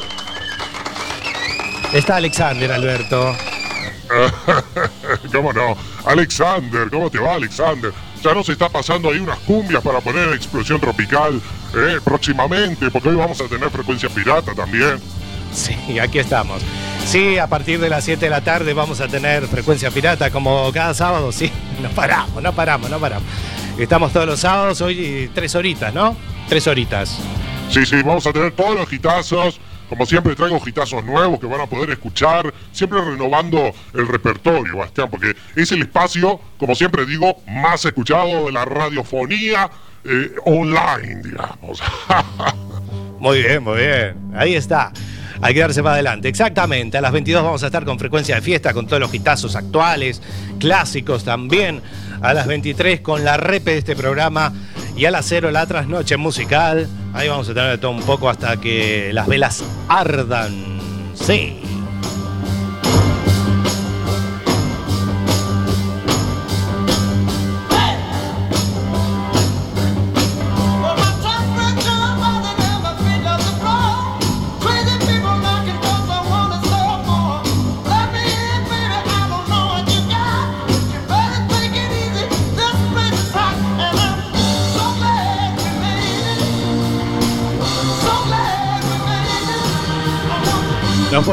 Está 1.93 2.17
Alexander, 2.17 2.73
Alberto. 2.73 3.37
¿Cómo 5.33 5.53
no? 5.53 5.77
Alexander, 6.05 6.91
¿cómo 6.91 7.09
te 7.09 7.19
va, 7.19 7.35
Alexander? 7.35 7.93
Ya 8.23 8.35
nos 8.35 8.49
está 8.49 8.69
pasando 8.69 9.11
ahí 9.11 9.19
unas 9.19 9.39
cumbias 9.41 9.83
para 9.83 10.01
poner 10.01 10.33
explosión 10.33 10.81
tropical 10.81 11.41
eh, 11.77 12.01
próximamente, 12.03 12.91
porque 12.91 13.11
hoy 13.11 13.17
vamos 13.17 13.41
a 13.41 13.45
tener 13.47 13.71
frecuencia 13.71 14.09
pirata 14.09 14.55
también. 14.55 15.01
Sí, 15.53 15.99
aquí 16.01 16.19
estamos. 16.19 16.63
Sí, 17.07 17.39
a 17.39 17.47
partir 17.47 17.79
de 17.81 17.89
las 17.89 18.05
7 18.05 18.25
de 18.27 18.31
la 18.31 18.41
tarde 18.41 18.73
vamos 18.75 19.01
a 19.01 19.09
tener 19.09 19.47
frecuencia 19.47 19.91
pirata 19.91 20.31
como 20.31 20.73
cada 20.73 20.95
sábado, 20.95 21.31
sí. 21.33 21.51
No 21.83 21.89
paramos, 21.91 22.43
no 22.43 22.53
paramos, 22.53 22.91
no 22.91 22.99
paramos. 22.99 23.29
Estamos 23.79 24.13
todos 24.13 24.27
los 24.27 24.41
sábados, 24.41 24.81
hoy 24.81 25.31
tres 25.35 25.55
horitas, 25.55 25.93
¿no? 25.93 26.17
Tres 26.49 26.67
horitas. 26.67 27.19
Sí, 27.71 27.85
sí, 27.85 27.97
vamos 28.03 28.27
a 28.27 28.33
tener 28.33 28.53
todos 28.53 28.75
los 28.75 28.93
hitazos. 28.93 29.61
Como 29.89 30.07
siempre 30.07 30.35
traigo 30.35 30.61
hitazos 30.65 31.05
nuevos 31.05 31.39
que 31.39 31.47
van 31.47 31.61
a 31.61 31.67
poder 31.67 31.91
escuchar, 31.91 32.53
siempre 32.73 33.01
renovando 33.05 33.73
el 33.93 34.09
repertorio, 34.09 34.79
Bastián, 34.79 35.09
porque 35.11 35.37
es 35.55 35.71
el 35.73 35.83
espacio, 35.83 36.41
como 36.57 36.75
siempre 36.75 37.05
digo, 37.05 37.37
más 37.47 37.85
escuchado 37.85 38.47
de 38.47 38.53
la 38.53 38.65
radiofonía 38.65 39.71
eh, 40.05 40.35
online, 40.47 41.23
digamos. 41.23 41.83
Muy 43.19 43.43
bien, 43.43 43.63
muy 43.63 43.79
bien. 43.79 44.17
Ahí 44.37 44.55
está. 44.55 44.93
Hay 45.45 45.53
que 45.53 45.61
darse 45.61 45.83
para 45.83 45.97
adelante. 45.97 46.27
Exactamente. 46.27 46.97
A 46.97 47.03
las 47.03 47.13
22 47.13 47.45
vamos 47.45 47.63
a 47.63 47.67
estar 47.67 47.85
con 47.85 47.99
frecuencia 47.99 48.37
de 48.37 48.41
fiesta, 48.41 48.73
con 48.73 48.87
todos 48.87 48.99
los 48.99 49.13
hitazos 49.13 49.57
actuales, 49.57 50.23
clásicos 50.59 51.23
también. 51.23 51.83
A 52.23 52.33
las 52.33 52.47
23 52.47 53.03
con 53.03 53.25
la 53.27 53.37
repe 53.37 53.73
de 53.73 53.79
este 53.79 53.95
programa. 53.95 54.55
Y 54.97 55.05
a 55.05 55.11
las 55.11 55.27
0 55.27 55.51
la 55.51 55.67
trasnoche 55.67 56.17
musical. 56.17 56.89
Ahí 57.13 57.29
vamos 57.29 57.47
a 57.51 57.53
tener 57.53 57.77
todo 57.77 57.91
un 57.91 58.01
poco 58.05 58.31
hasta 58.31 58.57
que 58.57 59.11
las 59.13 59.27
velas 59.27 59.63
ardan. 59.87 60.81
Sí. 61.13 61.61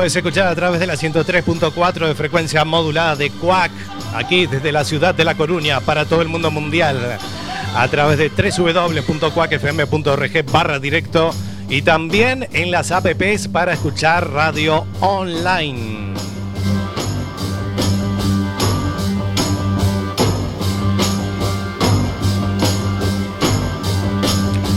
Puedes 0.02 0.16
escuchar 0.16 0.48
a 0.48 0.56
través 0.56 0.80
de 0.80 0.88
la 0.88 0.96
103.4 0.96 2.08
de 2.08 2.16
frecuencia 2.16 2.66
modulada 2.66 3.16
de 3.16 3.30
Cuac, 3.30 3.72
aquí 4.16 4.48
desde 4.48 4.72
la 4.72 4.84
ciudad 4.84 5.14
de 5.14 5.24
La 5.24 5.36
Coruña, 5.36 5.80
para 5.80 6.06
todo 6.06 6.24
el 6.24 6.28
mundo 6.28 6.50
mundial, 6.50 7.20
a 7.76 7.88
través 7.88 8.18
de 8.18 8.30
www.cuacfm.org 8.30 10.52
barra 10.52 10.80
directo 10.80 11.36
y 11.70 11.84
también 11.84 12.48
en 12.52 12.72
las 12.72 12.92
apps 12.92 13.48
para 13.48 13.74
escuchar 13.74 14.32
radio 14.32 14.88
online. 15.02 16.31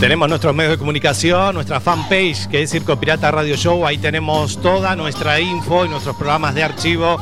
Tenemos 0.01 0.29
nuestros 0.29 0.55
medios 0.55 0.73
de 0.73 0.79
comunicación, 0.79 1.55
nuestra 1.55 1.81
fanpage 1.81 2.47
que 2.49 2.63
es 2.63 2.71
Circo 2.71 2.97
Pirata 3.01 3.31
Radio 3.31 3.57
Show. 3.57 3.87
Ahí 3.87 3.97
tenemos 3.97 4.61
toda 4.61 4.95
nuestra 4.97 5.41
info 5.41 5.87
y 5.87 5.89
nuestros 5.89 6.15
programas 6.17 6.55
de 6.55 6.63
archivo 6.63 7.17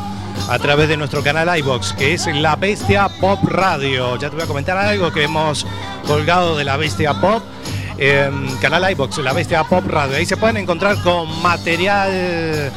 a 0.49 0.59
través 0.59 0.89
de 0.89 0.97
nuestro 0.97 1.23
canal 1.23 1.57
iBox, 1.59 1.93
que 1.93 2.15
es 2.15 2.27
La 2.27 2.57
Bestia 2.57 3.09
Pop 3.21 3.39
Radio. 3.45 4.17
Ya 4.17 4.31
te 4.31 4.37
voy 4.37 4.45
a 4.45 4.49
comentar 4.49 4.77
algo 4.77 5.13
que 5.13 5.23
hemos 5.23 5.65
colgado 6.07 6.57
de 6.57 6.65
La 6.65 6.77
Bestia 6.77 7.21
Pop. 7.21 7.43
Canal 8.61 8.91
iBox, 8.93 9.19
La 9.19 9.33
Bestia 9.33 9.63
Pop 9.63 9.87
Radio. 9.87 10.17
Ahí 10.17 10.27
se 10.27 10.37
pueden 10.37 10.57
encontrar 10.57 11.01
con 11.03 11.41
material 11.41 12.73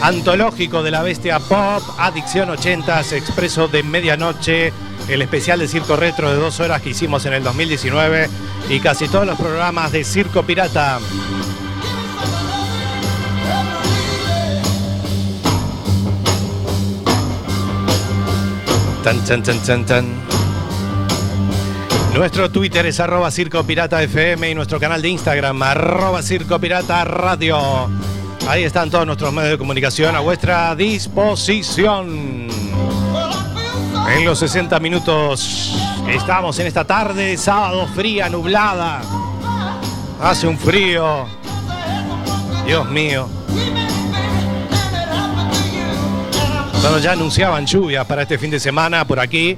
antológico 0.00 0.82
de 0.82 0.90
La 0.90 1.02
Bestia 1.02 1.38
Pop, 1.38 1.82
Adicción 1.98 2.48
80s, 2.48 3.12
Expreso 3.12 3.68
de 3.68 3.82
Medianoche, 3.82 4.72
el 5.08 5.22
especial 5.22 5.58
de 5.58 5.68
Circo 5.68 5.96
Retro 5.96 6.30
de 6.30 6.36
dos 6.36 6.60
horas 6.60 6.82
que 6.82 6.90
hicimos 6.90 7.26
en 7.26 7.32
el 7.32 7.42
2019 7.42 8.28
y 8.68 8.80
casi 8.80 9.08
todos 9.08 9.26
los 9.26 9.38
programas 9.38 9.92
de 9.92 10.04
Circo 10.04 10.42
Pirata. 10.42 10.98
Tan, 19.02 19.24
tan, 19.24 19.42
tan, 19.42 19.58
tan, 19.60 19.86
tan. 19.86 20.06
Nuestro 22.14 22.50
Twitter 22.50 22.84
es 22.86 23.00
arroba 23.00 23.30
Circo 23.30 23.64
Pirata 23.64 24.02
FM 24.02 24.50
y 24.50 24.54
nuestro 24.54 24.78
canal 24.78 25.00
de 25.00 25.08
Instagram 25.08 25.62
arroba 25.62 26.22
Circo 26.22 26.58
Pirata 26.58 27.04
Radio. 27.04 27.88
Ahí 28.48 28.64
están 28.64 28.90
todos 28.90 29.06
nuestros 29.06 29.32
medios 29.32 29.52
de 29.52 29.58
comunicación 29.58 30.16
a 30.16 30.20
vuestra 30.20 30.74
disposición. 30.74 32.59
En 34.12 34.24
los 34.24 34.38
60 34.40 34.78
minutos 34.80 35.74
estamos 36.08 36.58
en 36.58 36.66
esta 36.66 36.84
tarde, 36.84 37.36
sábado 37.36 37.86
fría, 37.94 38.28
nublada. 38.28 39.00
Hace 40.20 40.46
un 40.46 40.58
frío. 40.58 41.26
Dios 42.66 42.88
mío. 42.90 43.28
Bueno, 46.82 46.98
ya 46.98 47.12
anunciaban 47.12 47.66
lluvias 47.66 48.06
para 48.06 48.22
este 48.22 48.38
fin 48.38 48.50
de 48.50 48.58
semana 48.58 49.04
por 49.04 49.20
aquí. 49.20 49.56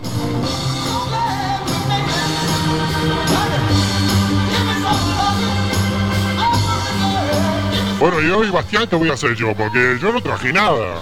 Bueno, 7.98 8.20
y 8.20 8.30
hoy, 8.30 8.50
Bastián, 8.50 8.88
¿qué 8.88 8.96
voy 8.96 9.10
a 9.10 9.12
hacer 9.12 9.34
yo? 9.36 9.54
Porque 9.54 9.96
yo 10.00 10.12
no 10.12 10.20
traje 10.20 10.52
nada. 10.52 11.00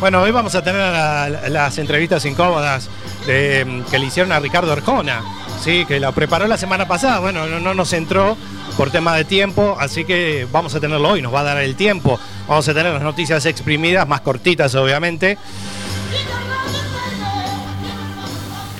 Bueno, 0.00 0.22
hoy 0.22 0.30
vamos 0.30 0.54
a 0.54 0.62
tener 0.62 0.80
la- 0.80 1.28
las 1.50 1.76
entrevistas 1.78 2.24
incómodas 2.24 2.88
de- 3.26 3.82
que 3.90 3.98
le 3.98 4.06
hicieron 4.06 4.32
a 4.32 4.40
Ricardo 4.40 4.72
Arjona, 4.72 5.20
sí, 5.62 5.84
que 5.84 6.00
la 6.00 6.10
preparó 6.12 6.46
la 6.46 6.56
semana 6.56 6.88
pasada. 6.88 7.18
Bueno, 7.18 7.46
no, 7.46 7.60
no 7.60 7.74
nos 7.74 7.92
entró 7.92 8.36
por 8.78 8.90
tema 8.90 9.14
de 9.14 9.24
tiempo, 9.26 9.76
así 9.78 10.04
que 10.06 10.46
vamos 10.50 10.74
a 10.74 10.80
tenerlo 10.80 11.10
hoy, 11.10 11.20
nos 11.20 11.34
va 11.34 11.40
a 11.40 11.44
dar 11.44 11.58
el 11.58 11.76
tiempo. 11.76 12.18
Vamos 12.48 12.66
a 12.68 12.72
tener 12.74 12.92
las 12.94 13.02
noticias 13.02 13.44
exprimidas, 13.44 14.08
más 14.08 14.22
cortitas, 14.22 14.74
obviamente. 14.74 15.36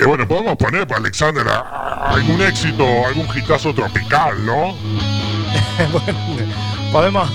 Y 0.00 0.04
bueno, 0.04 0.26
podemos 0.26 0.56
poner 0.56 0.86
para 0.86 1.00
Alexander 1.00 1.44
algún 2.02 2.40
éxito, 2.40 2.86
algún 3.06 3.28
hitazo 3.36 3.74
tropical, 3.74 4.44
¿no? 4.46 4.74
Bueno, 5.92 6.18
podemos, 6.92 7.30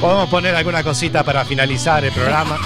podemos 0.00 0.28
poner 0.28 0.54
alguna 0.54 0.82
cosita 0.82 1.22
para 1.24 1.44
finalizar 1.44 2.04
el 2.04 2.12
programa. 2.12 2.58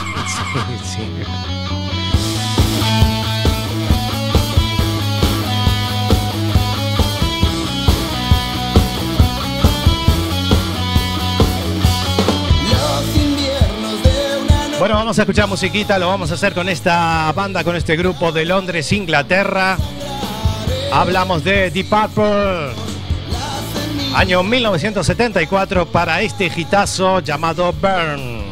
Bueno, 14.83 14.97
vamos 14.97 15.17
a 15.17 15.23
escuchar 15.23 15.49
musiquita, 15.49 15.97
lo 15.97 16.09
vamos 16.09 16.33
a 16.33 16.35
hacer 16.35 16.55
con 16.55 16.69
esta 16.69 17.31
banda, 17.37 17.63
con 17.63 17.77
este 17.77 17.97
grupo 17.97 18.33
de 18.33 18.45
Londres, 18.45 18.91
Inglaterra. 18.93 19.77
Hablamos 20.93 21.45
de 21.45 21.71
Deep 21.71 21.89
Purple. 21.89 22.73
Año 24.15 24.43
1974 24.43 25.87
para 25.87 26.21
este 26.21 26.51
hitazo 26.55 27.21
llamado 27.21 27.73
Burn. 27.73 28.43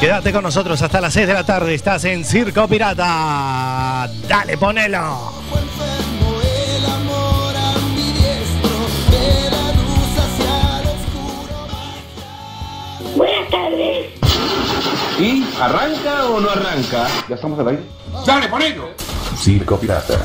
Quédate 0.00 0.32
con 0.32 0.42
nosotros 0.42 0.80
hasta 0.80 0.98
las 0.98 1.12
6 1.12 1.26
de 1.26 1.34
la 1.34 1.44
tarde. 1.44 1.74
Estás 1.74 2.04
en 2.04 2.24
Circo 2.24 2.66
Pirata. 2.66 4.10
Dale, 4.26 4.56
ponelo. 4.56 5.30
Buenas 13.14 13.50
tardes. 13.50 14.06
¿Y 15.20 15.44
arranca 15.60 16.28
o 16.30 16.40
no 16.40 16.48
arranca? 16.48 17.06
¿Ya 17.28 17.34
estamos 17.34 17.58
al 17.58 17.68
aire? 17.68 17.82
Dale, 18.24 18.48
ponelo. 18.48 18.88
Circo 19.36 19.76
Pirata. 19.78 20.18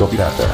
Circo 0.00 0.49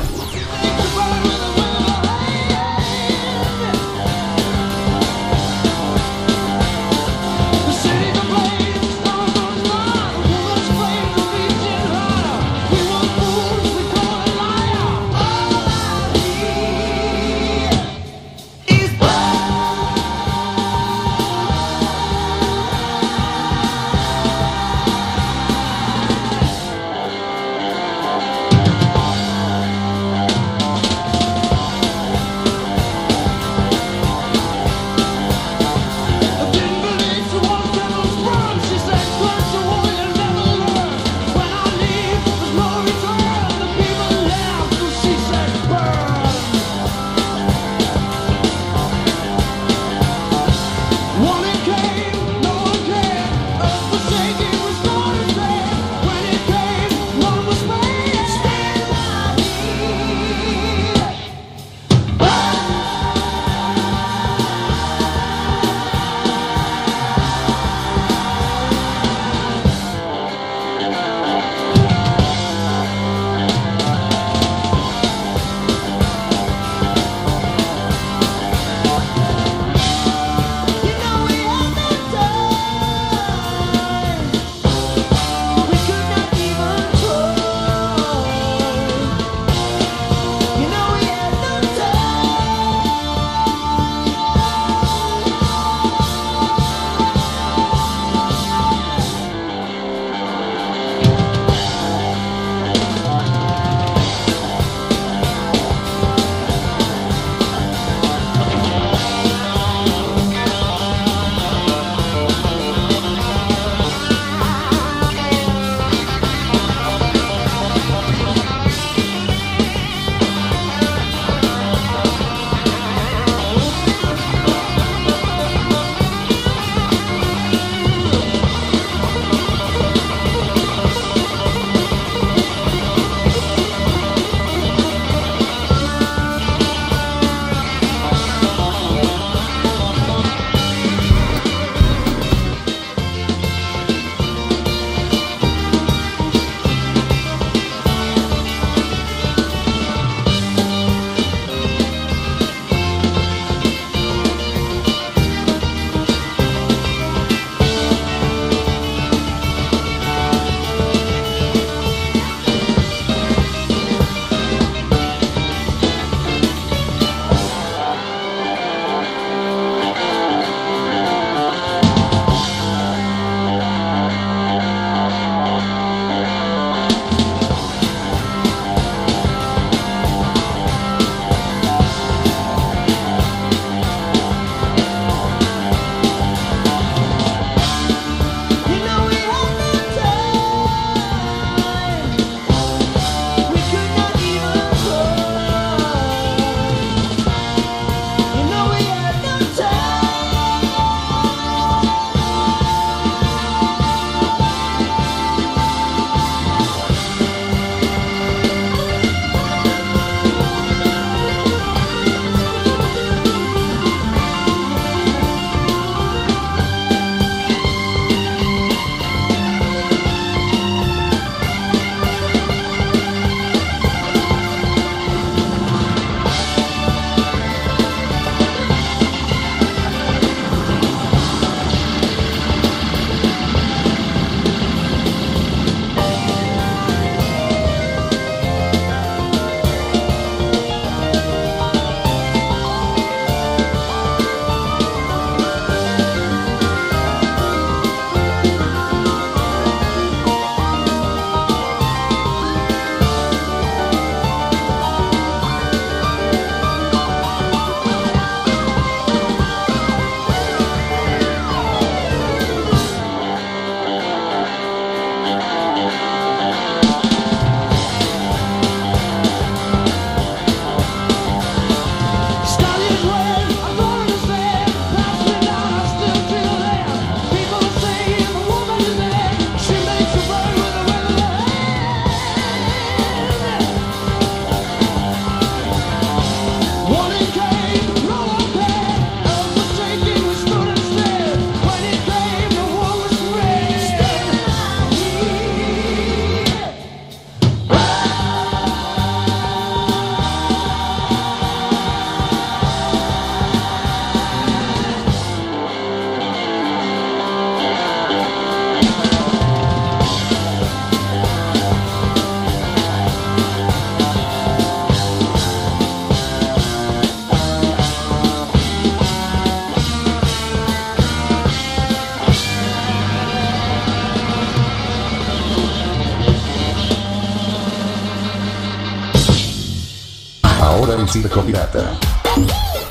Pirata. 330.66 330.94
El 331.00 331.08
Circo 331.08 331.42
Pirata. 331.42 331.98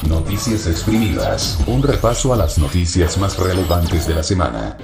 Noticias 0.08 0.66
exprimidas. 0.68 1.58
Un 1.68 1.84
repaso 1.84 2.34
a 2.34 2.38
las 2.38 2.58
noticias 2.58 3.18
más 3.18 3.38
relevantes 3.38 4.08
de 4.08 4.16
la 4.16 4.24
semana. 4.24 4.78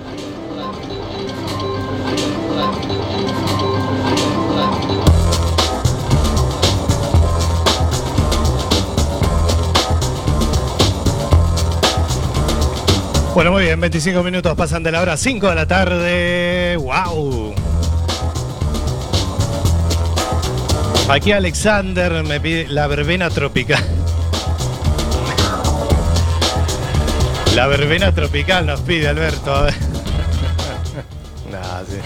Bueno, 13.34 13.52
muy 13.52 13.64
bien, 13.64 13.80
25 13.80 14.22
minutos 14.22 14.54
pasan 14.58 14.84
de 14.84 14.92
la 14.92 15.02
hora 15.02 15.16
5 15.16 15.48
de 15.48 15.56
la 15.56 15.66
tarde. 15.66 16.76
¡Wow! 16.76 17.51
Aquí 21.12 21.34
Alexander 21.34 22.24
me 22.24 22.40
pide 22.40 22.70
la 22.70 22.88
verbena 22.88 23.30
tropical. 23.30 23.84
La 27.54 27.68
verbena 27.68 28.14
tropical 28.14 28.66
nos 28.66 28.80
pide 28.80 29.10
Alberto. 29.10 29.54
A 29.54 29.62
ver. 29.64 29.74
Nah, 31.52 31.84
sí. 31.86 31.98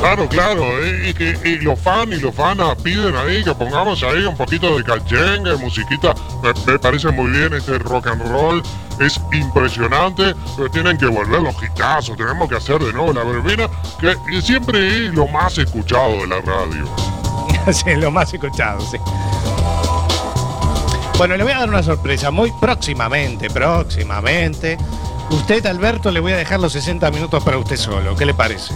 Claro, 0.00 0.28
claro, 0.28 0.64
eh, 0.84 1.14
y, 1.44 1.58
los 1.58 1.78
fans 1.78 2.16
y 2.16 2.20
los 2.20 2.34
fanas 2.34 2.74
piden 2.82 3.14
ahí 3.14 3.44
que 3.44 3.54
pongamos 3.54 4.02
ahí 4.02 4.24
un 4.24 4.36
poquito 4.36 4.76
de 4.76 4.82
cachengue, 4.82 5.54
musiquita. 5.58 6.12
Me, 6.42 6.52
me 6.72 6.76
parece 6.80 7.12
muy 7.12 7.30
bien 7.30 7.54
este 7.54 7.78
rock 7.78 8.08
and 8.08 8.28
roll, 8.28 8.60
es 9.06 9.20
impresionante, 9.32 10.34
pero 10.56 10.70
tienen 10.70 10.96
que 10.96 11.06
volver 11.06 11.42
los 11.42 11.54
hitazos, 11.62 12.16
tenemos 12.16 12.48
que 12.48 12.56
hacer 12.56 12.78
de 12.78 12.92
nuevo 12.92 13.12
la 13.12 13.24
verbena, 13.24 13.68
que 14.00 14.42
siempre 14.42 15.06
es 15.06 15.14
lo 15.14 15.26
más 15.28 15.58
escuchado 15.58 16.22
de 16.22 16.26
la 16.28 16.40
radio. 16.40 16.86
sí, 17.72 17.94
lo 17.96 18.10
más 18.10 18.32
escuchado, 18.32 18.80
sí. 18.80 18.98
Bueno, 21.18 21.36
le 21.36 21.44
voy 21.44 21.52
a 21.52 21.58
dar 21.60 21.68
una 21.68 21.82
sorpresa 21.82 22.30
muy 22.30 22.50
próximamente, 22.60 23.48
próximamente. 23.50 24.78
Usted, 25.30 25.64
Alberto, 25.66 26.10
le 26.10 26.20
voy 26.20 26.32
a 26.32 26.36
dejar 26.36 26.60
los 26.60 26.72
60 26.72 27.10
minutos 27.10 27.42
para 27.44 27.58
usted 27.58 27.76
solo. 27.76 28.16
¿Qué 28.16 28.26
le 28.26 28.34
parece? 28.34 28.74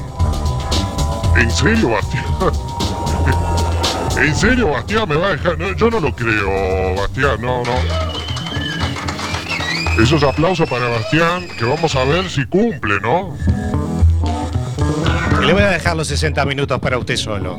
¿En 1.37 1.51
serio, 1.51 1.91
Bastián? 1.91 2.25
¿En 4.19 4.35
serio, 4.35 4.71
Bastián? 4.71 5.09
¿Me 5.09 5.17
va 5.17 5.29
a 5.29 5.31
dejar? 5.31 5.59
No, 5.59 5.73
yo 5.73 5.91
no 5.91 6.01
lo 6.01 6.15
creo, 6.15 6.95
Bastián, 6.95 7.41
no, 7.41 7.63
no. 7.65 7.75
Esos 9.99 10.23
aplausos 10.23 10.69
para 10.69 10.89
Bastián, 10.89 11.49
que 11.59 11.65
vamos 11.65 11.97
a 11.97 12.05
ver 12.05 12.29
si 12.29 12.45
cumple, 12.45 13.01
¿no? 13.01 13.37
Le 15.41 15.53
voy 15.53 15.63
a 15.63 15.69
dejar 15.69 15.97
los 15.97 16.09
60 16.09 16.45
minutos 16.45 16.79
para 16.81 16.99
usted 16.99 17.17
solo. 17.17 17.57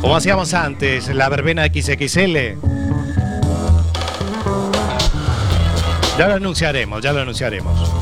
Como 0.00 0.14
hacíamos 0.14 0.52
antes, 0.52 1.08
la 1.08 1.28
verbena 1.28 1.64
XXL. 1.64 2.36
Ya 6.18 6.28
lo 6.28 6.34
anunciaremos, 6.34 7.02
ya 7.02 7.12
lo 7.12 7.20
anunciaremos. 7.20 8.01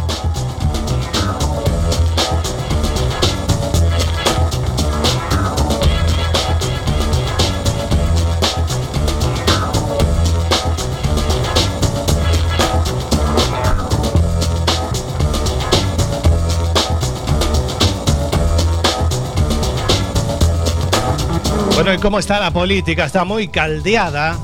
Bueno, 21.91 22.03
¿y 22.03 22.05
cómo 22.05 22.21
está 22.21 22.39
la 22.39 22.53
política? 22.53 23.05
Está 23.05 23.25
muy 23.25 23.49
caldeada. 23.49 24.39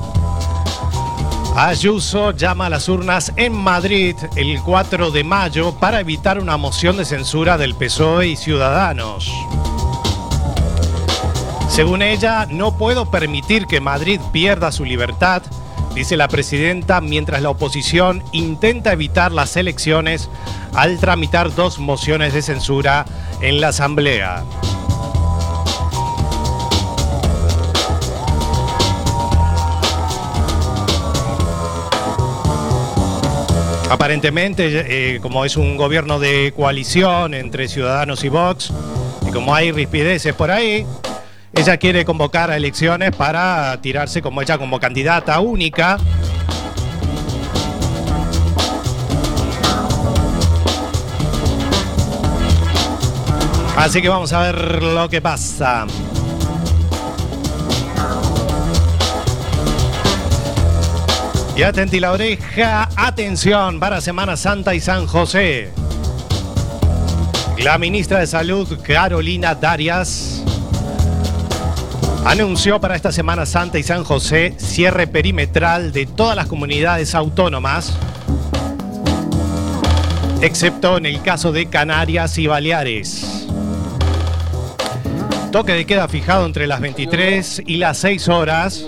Ayuso 1.55 2.31
llama 2.31 2.65
a 2.65 2.69
las 2.69 2.89
urnas 2.89 3.31
en 3.37 3.53
Madrid 3.53 4.17
el 4.35 4.61
4 4.61 5.11
de 5.11 5.23
mayo 5.23 5.73
para 5.79 6.01
evitar 6.01 6.39
una 6.39 6.57
moción 6.57 6.97
de 6.97 7.05
censura 7.05 7.57
del 7.57 7.73
PSOE 7.73 8.27
y 8.27 8.35
Ciudadanos. 8.35 9.31
Según 11.69 12.01
ella, 12.01 12.47
no 12.49 12.77
puedo 12.77 13.09
permitir 13.09 13.65
que 13.65 13.79
Madrid 13.79 14.19
pierda 14.33 14.73
su 14.73 14.83
libertad, 14.83 15.41
dice 15.95 16.17
la 16.17 16.27
presidenta, 16.27 16.99
mientras 16.99 17.41
la 17.41 17.51
oposición 17.51 18.23
intenta 18.33 18.91
evitar 18.91 19.31
las 19.31 19.55
elecciones 19.55 20.29
al 20.73 20.99
tramitar 20.99 21.55
dos 21.55 21.79
mociones 21.79 22.33
de 22.33 22.41
censura 22.41 23.05
en 23.39 23.61
la 23.61 23.69
Asamblea. 23.69 24.43
Aparentemente, 33.89 35.15
eh, 35.15 35.19
como 35.21 35.45
es 35.45 35.55
un 35.55 35.77
gobierno 35.77 36.19
de 36.19 36.53
coalición 36.55 37.33
entre 37.33 37.67
Ciudadanos 37.67 38.23
y 38.23 38.29
Vox, 38.29 38.73
y 39.25 39.31
como 39.31 39.55
hay 39.55 39.71
rispideces 39.71 40.33
por 40.33 40.51
ahí, 40.51 40.85
ella 41.53 41.77
quiere 41.77 42.03
convocar 42.03 42.51
a 42.51 42.57
elecciones 42.57 43.15
para 43.15 43.79
tirarse 43.81 44.21
como 44.21 44.41
ella 44.41 44.57
como 44.57 44.79
candidata 44.79 45.39
única. 45.39 45.97
Así 53.77 54.01
que 54.01 54.09
vamos 54.09 54.33
a 54.33 54.41
ver 54.41 54.83
lo 54.83 55.07
que 55.07 55.21
pasa. 55.21 55.85
Y 61.57 61.63
atenti 61.63 61.99
la 61.99 62.11
oreja, 62.11 62.87
atención 62.95 63.79
para 63.79 63.99
Semana 63.99 64.37
Santa 64.37 64.75
y 64.75 64.79
San 64.79 65.07
José. 65.07 65.71
La 67.57 67.79
ministra 67.79 68.19
de 68.19 68.27
Salud, 68.27 68.79
Carolina 68.83 69.55
Darias, 69.55 70.43
anunció 72.25 72.79
para 72.79 72.95
esta 72.95 73.11
Semana 73.11 73.47
Santa 73.47 73.79
y 73.79 73.83
San 73.83 74.03
José 74.03 74.53
cierre 74.57 75.07
perimetral 75.07 75.91
de 75.93 76.05
todas 76.05 76.35
las 76.35 76.45
comunidades 76.45 77.15
autónomas, 77.15 77.97
excepto 80.43 80.97
en 80.97 81.07
el 81.07 81.23
caso 81.23 81.51
de 81.51 81.65
Canarias 81.65 82.37
y 82.37 82.45
Baleares. 82.45 83.47
Toque 85.51 85.73
de 85.73 85.87
queda 85.87 86.07
fijado 86.07 86.45
entre 86.45 86.67
las 86.67 86.81
23 86.81 87.63
y 87.65 87.77
las 87.77 87.97
6 87.97 88.27
horas. 88.27 88.85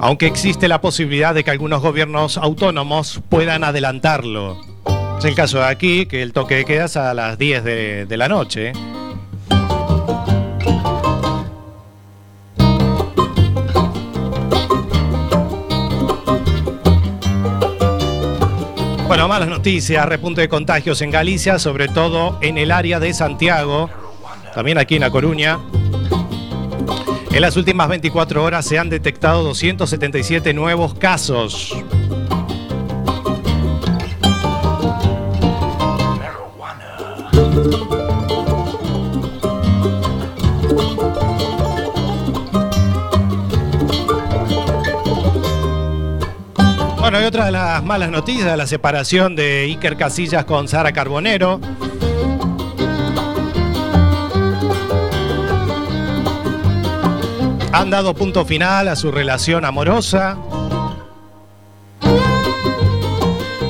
Aunque 0.00 0.26
existe 0.26 0.68
la 0.68 0.80
posibilidad 0.80 1.34
de 1.34 1.44
que 1.44 1.50
algunos 1.50 1.80
gobiernos 1.80 2.36
autónomos 2.36 3.20
puedan 3.28 3.64
adelantarlo. 3.64 4.60
Es 5.18 5.24
el 5.24 5.34
caso 5.34 5.58
de 5.58 5.64
aquí, 5.64 6.06
que 6.06 6.22
el 6.22 6.32
toque 6.32 6.56
de 6.56 6.64
queda 6.64 6.84
es 6.84 6.96
a 6.96 7.14
las 7.14 7.38
10 7.38 7.64
de, 7.64 8.06
de 8.06 8.16
la 8.16 8.28
noche. 8.28 8.72
Bueno, 19.06 19.28
malas 19.28 19.48
noticias, 19.48 20.04
repunte 20.04 20.42
de 20.42 20.48
contagios 20.48 21.00
en 21.00 21.10
Galicia, 21.10 21.58
sobre 21.58 21.88
todo 21.88 22.38
en 22.42 22.58
el 22.58 22.70
área 22.70 23.00
de 23.00 23.14
Santiago, 23.14 23.88
también 24.52 24.76
aquí 24.76 24.96
en 24.96 25.00
La 25.00 25.10
Coruña. 25.10 25.58
En 27.30 27.42
las 27.42 27.56
últimas 27.56 27.88
24 27.88 28.42
horas 28.42 28.66
se 28.66 28.78
han 28.78 28.88
detectado 28.88 29.42
277 29.42 30.54
nuevos 30.54 30.94
casos. 30.94 31.76
Bueno, 46.98 47.20
y 47.20 47.24
otra 47.24 47.44
de 47.44 47.52
las 47.52 47.84
malas 47.84 48.10
noticias, 48.10 48.56
la 48.56 48.66
separación 48.66 49.36
de 49.36 49.60
Iker 49.66 49.96
Casillas 49.96 50.44
con 50.44 50.66
Sara 50.66 50.92
Carbonero. 50.92 51.60
Han 57.76 57.90
dado 57.90 58.14
punto 58.14 58.46
final 58.46 58.88
a 58.88 58.96
su 58.96 59.12
relación 59.12 59.66
amorosa. 59.66 60.38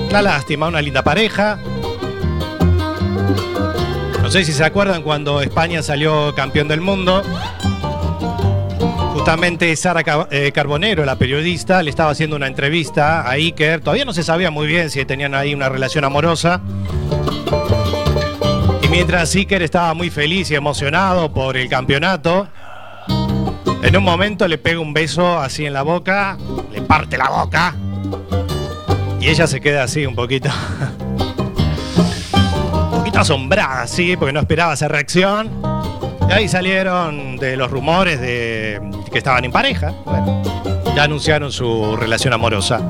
Una 0.08 0.22
lástima, 0.22 0.68
una 0.68 0.80
linda 0.80 1.02
pareja. 1.02 1.58
No 4.22 4.30
sé 4.30 4.44
si 4.44 4.52
se 4.52 4.64
acuerdan 4.64 5.02
cuando 5.02 5.40
España 5.40 5.82
salió 5.82 6.32
campeón 6.36 6.68
del 6.68 6.80
mundo. 6.80 7.24
Justamente 9.12 9.74
Sara 9.74 10.04
eh, 10.30 10.52
Carbonero, 10.52 11.04
la 11.04 11.16
periodista, 11.16 11.82
le 11.82 11.90
estaba 11.90 12.12
haciendo 12.12 12.36
una 12.36 12.46
entrevista 12.46 13.22
a 13.22 13.32
Iker. 13.32 13.80
Todavía 13.80 14.04
no 14.04 14.12
se 14.12 14.22
sabía 14.22 14.52
muy 14.52 14.68
bien 14.68 14.88
si 14.88 15.04
tenían 15.04 15.34
ahí 15.34 15.52
una 15.52 15.68
relación 15.68 16.04
amorosa. 16.04 16.60
Y 18.82 18.86
mientras 18.86 19.34
Iker 19.34 19.62
estaba 19.62 19.94
muy 19.94 20.10
feliz 20.10 20.48
y 20.52 20.54
emocionado 20.54 21.32
por 21.32 21.56
el 21.56 21.68
campeonato, 21.68 22.46
En 23.86 23.96
un 23.96 24.02
momento 24.02 24.48
le 24.48 24.58
pega 24.58 24.80
un 24.80 24.92
beso 24.92 25.38
así 25.38 25.64
en 25.64 25.72
la 25.72 25.82
boca, 25.82 26.36
le 26.72 26.82
parte 26.82 27.16
la 27.16 27.28
boca 27.28 27.76
y 29.20 29.28
ella 29.28 29.46
se 29.46 29.60
queda 29.60 29.84
así 29.84 30.04
un 30.04 30.16
poquito. 30.16 30.50
un 32.32 32.90
poquito 32.90 33.20
asombrada, 33.20 33.86
sí, 33.86 34.16
porque 34.16 34.32
no 34.32 34.40
esperaba 34.40 34.74
esa 34.74 34.88
reacción. 34.88 35.52
Y 36.28 36.32
ahí 36.32 36.48
salieron 36.48 37.36
de 37.36 37.56
los 37.56 37.70
rumores 37.70 38.20
de 38.20 38.80
que 39.12 39.18
estaban 39.18 39.44
en 39.44 39.52
pareja. 39.52 39.94
Bueno, 40.04 40.42
ya 40.96 41.04
anunciaron 41.04 41.52
su 41.52 41.96
relación 41.96 42.32
amorosa. 42.32 42.80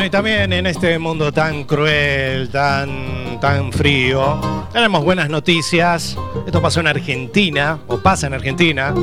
Bueno, 0.00 0.08
y 0.08 0.10
también 0.12 0.52
en 0.54 0.66
este 0.66 0.98
mundo 0.98 1.30
tan 1.30 1.64
cruel, 1.64 2.48
tan, 2.48 3.38
tan 3.38 3.70
frío, 3.70 4.40
tenemos 4.72 5.04
buenas 5.04 5.28
noticias. 5.28 6.16
Esto 6.46 6.62
pasó 6.62 6.80
en 6.80 6.86
Argentina, 6.86 7.80
o 7.86 7.98
pasa 7.98 8.26
en 8.26 8.32
Argentina. 8.32 8.94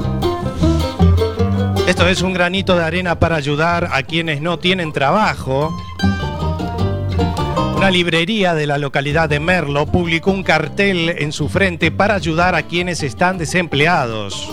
Esto 1.88 2.08
es 2.08 2.24
un 2.24 2.34
granito 2.34 2.76
de 2.76 2.84
arena 2.84 3.20
para 3.20 3.36
ayudar 3.36 3.90
a 3.94 4.02
quienes 4.02 4.42
no 4.42 4.58
tienen 4.58 4.92
trabajo. 4.92 5.78
Una 7.76 7.92
librería 7.92 8.56
de 8.56 8.66
la 8.66 8.80
localidad 8.80 9.30
de 9.30 9.40
Merlo 9.40 9.86
publicó 9.86 10.32
un 10.32 10.42
cartel 10.42 11.10
en 11.10 11.32
su 11.32 11.48
frente 11.48 11.92
para 11.92 12.16
ayudar 12.16 12.56
a 12.56 12.64
quienes 12.64 13.04
están 13.04 13.38
desempleados. 13.38 14.52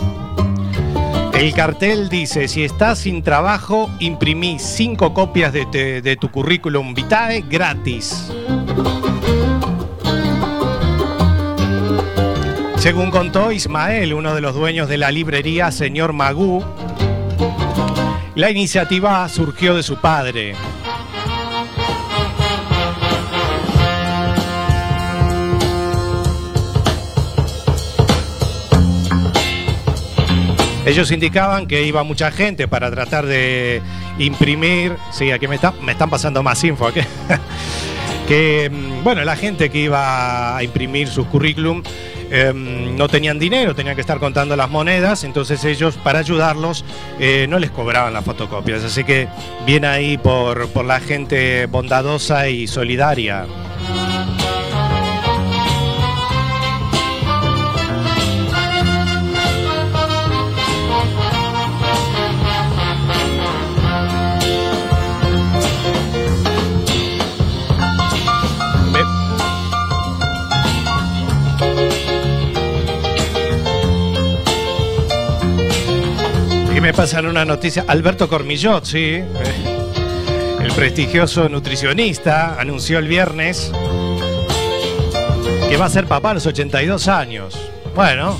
El 1.36 1.52
cartel 1.52 2.08
dice, 2.08 2.46
si 2.46 2.62
estás 2.62 3.00
sin 3.00 3.22
trabajo, 3.22 3.90
imprimí 3.98 4.58
cinco 4.60 5.12
copias 5.12 5.52
de, 5.52 6.00
de 6.00 6.16
tu 6.16 6.30
currículum 6.30 6.94
vitae 6.94 7.44
gratis. 7.48 8.32
Según 12.76 13.10
contó 13.10 13.50
Ismael, 13.50 14.14
uno 14.14 14.34
de 14.34 14.40
los 14.40 14.54
dueños 14.54 14.88
de 14.88 14.98
la 14.98 15.10
librería, 15.10 15.72
señor 15.72 16.12
Magú, 16.12 16.62
la 18.34 18.50
iniciativa 18.50 19.28
surgió 19.28 19.74
de 19.74 19.82
su 19.82 19.96
padre. 19.96 20.54
Ellos 30.86 31.10
indicaban 31.10 31.66
que 31.66 31.82
iba 31.84 32.02
mucha 32.04 32.30
gente 32.30 32.68
para 32.68 32.90
tratar 32.90 33.24
de 33.26 33.80
imprimir. 34.18 34.96
Sí, 35.12 35.30
aquí 35.30 35.48
me, 35.48 35.54
está- 35.54 35.72
me 35.82 35.92
están 35.92 36.10
pasando 36.10 36.42
más 36.42 36.62
info. 36.64 36.86
aquí. 36.88 37.00
que, 38.28 38.70
mm, 38.70 39.02
bueno, 39.02 39.24
la 39.24 39.36
gente 39.36 39.70
que 39.70 39.78
iba 39.78 40.56
a 40.56 40.62
imprimir 40.62 41.08
sus 41.08 41.26
currículum 41.26 41.82
em, 42.30 42.96
no 42.96 43.06
tenían 43.08 43.38
dinero, 43.38 43.74
tenían 43.74 43.94
que 43.94 44.00
estar 44.02 44.18
contando 44.18 44.56
las 44.56 44.68
monedas. 44.70 45.24
Entonces 45.24 45.64
ellos, 45.64 45.96
para 45.96 46.18
ayudarlos, 46.18 46.84
eh, 47.18 47.46
no 47.48 47.58
les 47.58 47.70
cobraban 47.70 48.12
las 48.12 48.24
fotocopias. 48.24 48.84
Así 48.84 49.04
que 49.04 49.28
bien 49.66 49.84
ahí 49.84 50.18
por 50.18 50.84
la 50.84 51.00
gente 51.00 51.66
bondadosa 51.66 52.48
y 52.48 52.66
solidaria. 52.66 53.46
Pasan 76.94 77.26
una 77.26 77.44
noticia. 77.44 77.84
Alberto 77.88 78.28
Cormillot, 78.28 78.84
sí. 78.84 79.20
El 80.60 80.72
prestigioso 80.74 81.48
nutricionista 81.48 82.58
anunció 82.58 82.98
el 82.98 83.08
viernes 83.08 83.70
que 85.68 85.76
va 85.76 85.86
a 85.86 85.90
ser 85.90 86.06
papá 86.06 86.30
a 86.30 86.34
los 86.34 86.46
82 86.46 87.08
años. 87.08 87.58
Bueno. 87.94 88.38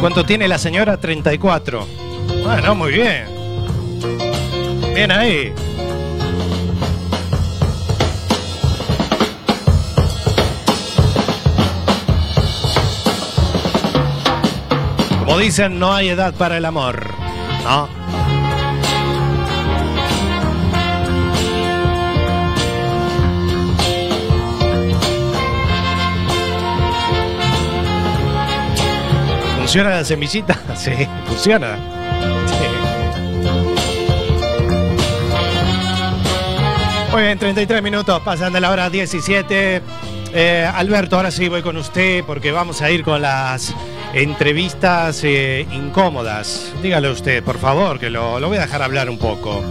¿Cuánto 0.00 0.24
tiene 0.24 0.48
la 0.48 0.58
señora? 0.58 0.96
34. 0.98 1.86
Bueno, 2.42 2.74
muy 2.74 2.92
bien. 2.92 3.24
Bien 4.94 5.10
ahí. 5.10 5.52
Dicen, 15.40 15.78
no 15.78 15.94
hay 15.94 16.10
edad 16.10 16.34
para 16.34 16.58
el 16.58 16.64
amor. 16.64 17.08
¿No? 17.64 17.88
¿Funciona 29.56 29.90
la 29.90 30.04
semillita? 30.04 30.58
Sí, 30.76 30.92
funciona. 31.26 31.76
Sí. 32.46 32.64
Muy 37.12 37.22
bien, 37.22 37.38
33 37.38 37.82
minutos, 37.82 38.20
pasan 38.22 38.52
de 38.52 38.60
la 38.60 38.70
hora 38.70 38.90
17. 38.90 39.82
Eh, 40.32 40.70
Alberto, 40.72 41.16
ahora 41.16 41.30
sí 41.30 41.48
voy 41.48 41.62
con 41.62 41.76
usted 41.76 42.24
porque 42.24 42.52
vamos 42.52 42.82
a 42.82 42.90
ir 42.90 43.02
con 43.02 43.22
las 43.22 43.74
entrevistas 44.14 45.22
eh, 45.24 45.66
incómodas. 45.72 46.72
Dígale 46.82 47.10
usted, 47.10 47.42
por 47.42 47.58
favor, 47.58 47.98
que 47.98 48.10
lo, 48.10 48.40
lo 48.40 48.48
voy 48.48 48.58
a 48.58 48.62
dejar 48.62 48.82
hablar 48.82 49.08
un 49.08 49.18
poco. 49.18 49.62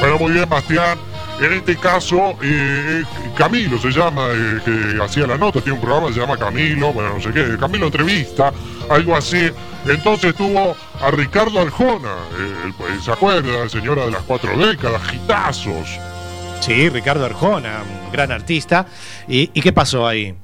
Bueno, 0.00 0.18
muy 0.18 0.32
bien, 0.32 0.48
Bastián. 0.48 0.98
En 1.40 1.52
este 1.52 1.76
caso, 1.76 2.36
eh, 2.42 3.04
Camilo 3.36 3.78
se 3.78 3.90
llama, 3.90 4.26
eh, 4.32 4.58
que 4.64 5.02
hacía 5.02 5.24
la 5.26 5.38
nota, 5.38 5.60
tiene 5.60 5.78
un 5.78 5.80
programa 5.80 6.08
que 6.08 6.14
se 6.14 6.20
llama 6.20 6.36
Camilo, 6.36 6.92
bueno, 6.92 7.14
no 7.14 7.20
sé 7.20 7.30
qué, 7.30 7.56
Camilo 7.56 7.86
Entrevista, 7.86 8.52
algo 8.90 9.14
así. 9.14 9.48
Entonces 9.86 10.34
tuvo 10.34 10.74
a 11.00 11.10
Ricardo 11.12 11.60
Arjona, 11.60 12.16
pues, 12.76 13.04
¿se 13.04 13.12
acuerda? 13.12 13.68
Señora 13.68 14.04
de 14.06 14.10
las 14.10 14.22
cuatro 14.22 14.56
décadas, 14.56 15.00
gitazos. 15.08 15.98
Sí, 16.58 16.88
Ricardo 16.88 17.24
Arjona, 17.24 17.82
un 18.04 18.10
gran 18.10 18.32
artista. 18.32 18.86
¿Y, 19.28 19.50
y 19.54 19.60
qué 19.60 19.72
pasó 19.72 20.08
ahí? 20.08 20.34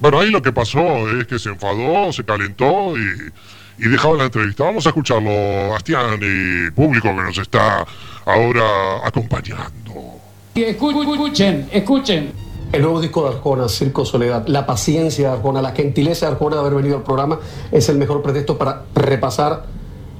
Bueno, 0.00 0.20
ahí 0.20 0.30
lo 0.30 0.40
que 0.40 0.52
pasó 0.52 1.10
es 1.10 1.26
que 1.26 1.38
se 1.38 1.50
enfadó, 1.50 2.12
se 2.12 2.24
calentó 2.24 2.96
y, 2.96 3.84
y 3.84 3.88
dejaba 3.88 4.16
la 4.16 4.24
entrevista. 4.24 4.64
Vamos 4.64 4.86
a 4.86 4.90
escucharlo, 4.90 5.70
Bastián 5.70 6.20
y 6.22 6.70
público 6.70 7.08
que 7.08 7.22
nos 7.22 7.38
está 7.38 7.84
ahora 8.24 9.06
acompañando. 9.06 10.20
Escuchen, 10.54 11.68
escuchen. 11.72 12.50
El 12.72 12.82
nuevo 12.82 13.00
disco 13.00 13.24
de 13.24 13.30
Arjona, 13.34 13.68
Circo 13.68 14.04
Soledad, 14.04 14.46
la 14.46 14.64
paciencia 14.64 15.30
de 15.30 15.34
Arjona, 15.34 15.60
la 15.60 15.72
gentileza 15.72 16.26
de 16.26 16.32
Arjona 16.32 16.54
de 16.54 16.60
haber 16.60 16.74
venido 16.74 16.98
al 16.98 17.02
programa 17.02 17.40
es 17.72 17.88
el 17.88 17.98
mejor 17.98 18.22
pretexto 18.22 18.56
para 18.56 18.84
repasar 18.94 19.66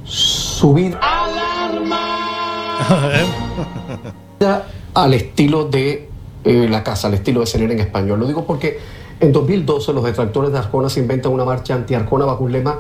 su 0.03 0.75
vida 0.75 0.99
al 4.95 5.15
estilo 5.15 5.67
de 5.67 6.09
eh, 6.43 6.67
La 6.69 6.83
Casa, 6.83 7.07
al 7.07 7.15
estilo 7.15 7.39
de 7.41 7.47
Selena 7.47 7.75
en 7.75 7.81
español. 7.81 8.19
Lo 8.19 8.27
digo 8.27 8.45
porque 8.45 8.81
en 9.21 9.33
2012 9.33 9.93
los 9.93 10.05
detractores 10.05 10.53
de 10.53 10.59
Arjona 10.59 10.89
se 10.89 11.01
inventan 11.01 11.33
una 11.33 11.45
marcha 11.45 11.75
anti-Arjona 11.75 12.25
bajo 12.25 12.45
un 12.45 12.53
lema, 12.53 12.79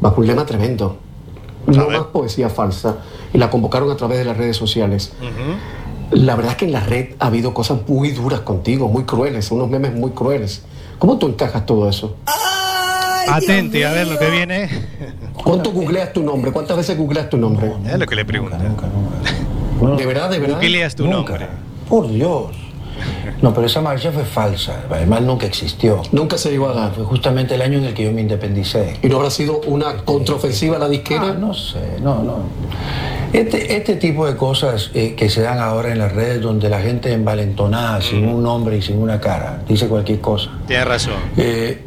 bajo 0.00 0.20
un 0.20 0.26
lema 0.26 0.44
tremendo. 0.46 0.96
No 1.66 1.90
más 1.90 2.04
poesía 2.04 2.48
falsa. 2.48 2.98
Y 3.32 3.38
la 3.38 3.50
convocaron 3.50 3.90
a 3.90 3.96
través 3.96 4.18
de 4.18 4.24
las 4.24 4.36
redes 4.36 4.56
sociales. 4.56 5.12
La 6.10 6.36
verdad 6.36 6.52
es 6.52 6.58
que 6.58 6.64
en 6.64 6.72
la 6.72 6.80
red 6.80 7.14
ha 7.18 7.26
habido 7.26 7.52
cosas 7.52 7.80
muy 7.86 8.12
duras 8.12 8.40
contigo, 8.40 8.88
muy 8.88 9.04
crueles, 9.04 9.50
unos 9.50 9.68
memes 9.68 9.94
muy 9.94 10.12
crueles. 10.12 10.62
¿Cómo 10.98 11.18
tú 11.18 11.28
encajas 11.28 11.66
todo 11.66 11.88
eso? 11.88 12.16
Atente 13.28 13.84
a 13.84 13.92
ver 13.92 14.06
lo 14.06 14.18
que 14.18 14.30
viene. 14.30 14.70
¿Cuánto 15.44 15.70
googleas 15.70 16.12
tu 16.12 16.22
nombre? 16.22 16.52
¿Cuántas 16.52 16.76
veces 16.78 16.96
googleas 16.96 17.28
tu 17.28 17.36
nombre? 17.36 17.72
Es 17.86 17.98
lo 17.98 18.06
que 18.06 18.14
le 18.14 18.24
pregunto. 18.24 18.56
¿De 18.56 20.06
verdad, 20.06 20.30
de 20.30 20.38
verdad? 20.38 20.56
Googleas 20.56 20.94
tu 20.94 21.06
nombre. 21.06 21.46
Por 21.88 22.08
Dios. 22.08 22.67
No, 23.42 23.54
pero 23.54 23.66
esa 23.66 23.80
marcha 23.80 24.12
fue 24.12 24.24
falsa. 24.24 24.84
Además, 24.90 25.22
nunca 25.22 25.46
existió. 25.46 26.02
Nunca 26.12 26.38
se 26.38 26.50
llegó 26.50 26.68
a 26.68 26.74
dar. 26.74 26.92
Fue 26.92 27.04
justamente 27.04 27.54
el 27.54 27.62
año 27.62 27.78
en 27.78 27.84
el 27.84 27.94
que 27.94 28.04
yo 28.04 28.12
me 28.12 28.20
independicé. 28.20 28.96
¿Y 29.02 29.08
no 29.08 29.16
habrá 29.16 29.30
sido 29.30 29.60
una 29.66 29.96
contraofensiva 30.04 30.76
a 30.76 30.78
la 30.78 30.88
disquera? 30.88 31.30
Ah, 31.30 31.36
no 31.38 31.54
sé, 31.54 31.98
no, 32.00 32.22
no. 32.22 32.38
Este, 33.32 33.76
este 33.76 33.96
tipo 33.96 34.26
de 34.26 34.36
cosas 34.36 34.90
eh, 34.94 35.14
que 35.14 35.28
se 35.28 35.42
dan 35.42 35.58
ahora 35.58 35.92
en 35.92 35.98
las 35.98 36.12
redes 36.12 36.40
donde 36.40 36.70
la 36.70 36.80
gente 36.80 37.12
envalentonada, 37.12 38.00
sin 38.00 38.26
un 38.26 38.42
nombre 38.42 38.78
y 38.78 38.82
sin 38.82 38.98
una 38.98 39.20
cara, 39.20 39.62
dice 39.68 39.86
cualquier 39.86 40.20
cosa. 40.20 40.50
Tienes 40.66 40.86
razón. 40.86 41.14
Eh, 41.36 41.84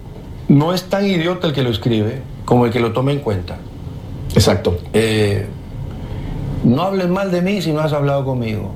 no 0.50 0.74
es 0.74 0.84
tan 0.84 1.06
idiota 1.06 1.48
el 1.48 1.54
que 1.54 1.64
lo 1.64 1.70
escribe 1.70 2.22
como 2.46 2.66
el 2.66 2.72
que 2.72 2.80
lo 2.80 2.92
toma 2.92 3.12
en 3.12 3.20
cuenta. 3.20 3.58
Exacto. 4.34 4.78
Eh, 4.94 5.48
no 6.64 6.84
hables 6.84 7.10
mal 7.10 7.32
de 7.32 7.42
mí 7.42 7.62
si 7.62 7.72
no 7.72 7.80
has 7.80 7.94
hablado 7.94 8.24
conmigo. 8.24 8.72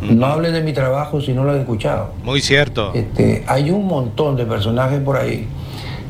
No 0.00 0.26
hables 0.26 0.52
de 0.52 0.62
mi 0.62 0.72
trabajo 0.72 1.20
si 1.20 1.32
no 1.32 1.44
lo 1.44 1.52
has 1.52 1.58
escuchado. 1.58 2.12
Muy 2.22 2.40
cierto. 2.40 2.92
Este, 2.94 3.44
hay 3.46 3.70
un 3.70 3.86
montón 3.86 4.36
de 4.36 4.44
personajes 4.46 5.00
por 5.00 5.16
ahí 5.16 5.46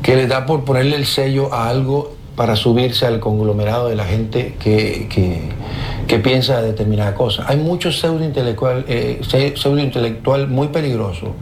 que 0.01 0.15
les 0.15 0.29
da 0.29 0.45
por 0.45 0.63
ponerle 0.63 0.95
el 0.95 1.05
sello 1.05 1.53
a 1.53 1.67
algo 1.69 2.13
para 2.35 2.55
subirse 2.55 3.05
al 3.05 3.19
conglomerado 3.19 3.89
de 3.89 3.95
la 3.95 4.05
gente 4.05 4.55
que, 4.59 5.07
que- 5.09 5.41
que 6.07 6.17
piensa 6.19 6.61
determinada 6.61 7.13
cosa. 7.13 7.43
Hay 7.47 7.57
mucho 7.57 7.91
pseudo 7.91 8.23
intelectual, 8.23 8.83
eh, 8.87 9.19
pseudo 9.55 9.77
intelectual 9.79 10.47
muy 10.47 10.69
peligroso 10.69 11.33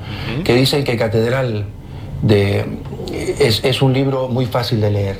que 0.43 0.55
dicen 0.55 0.83
que 0.83 0.97
Catedral 0.97 1.65
de, 2.21 2.65
es, 3.39 3.63
es 3.63 3.81
un 3.81 3.93
libro 3.93 4.27
muy 4.27 4.45
fácil 4.45 4.81
de 4.81 4.91
leer. 4.91 5.17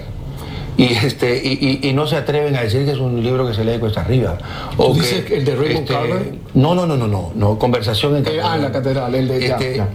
Y, 0.78 0.94
este, 0.94 1.36
y, 1.44 1.80
y- 1.84 1.90
y 1.90 1.94
no 1.94 2.06
se 2.06 2.16
atreven 2.18 2.56
a 2.56 2.62
decir 2.62 2.86
que 2.86 2.92
es 2.92 3.00
un 3.00 3.24
libro 3.24 3.48
que 3.48 3.54
se 3.56 3.66
lee 3.66 3.80
cuesta 3.80 4.02
arriba. 4.02 4.38
¿Tú 4.78 4.94
que, 4.94 5.00
dices 5.00 5.32
el 5.32 5.44
de 5.46 5.56
Raymond 5.56 5.78
este, 5.90 5.94
Carver? 5.94 6.36
No, 6.54 6.76
no, 6.76 6.86
no, 6.86 6.96
no, 6.96 7.08
no, 7.08 7.32
no, 7.34 7.58
conversación 7.58 8.16
en 8.18 8.28
Eh, 8.28 8.40
ah, 8.44 8.56
en 8.58 8.62
la 8.62 8.72
catedral, 8.72 9.16
el 9.16 9.28
de. 9.28 9.40
ya, 9.48 9.56
Este, 9.56 9.78
ya. 9.78 9.90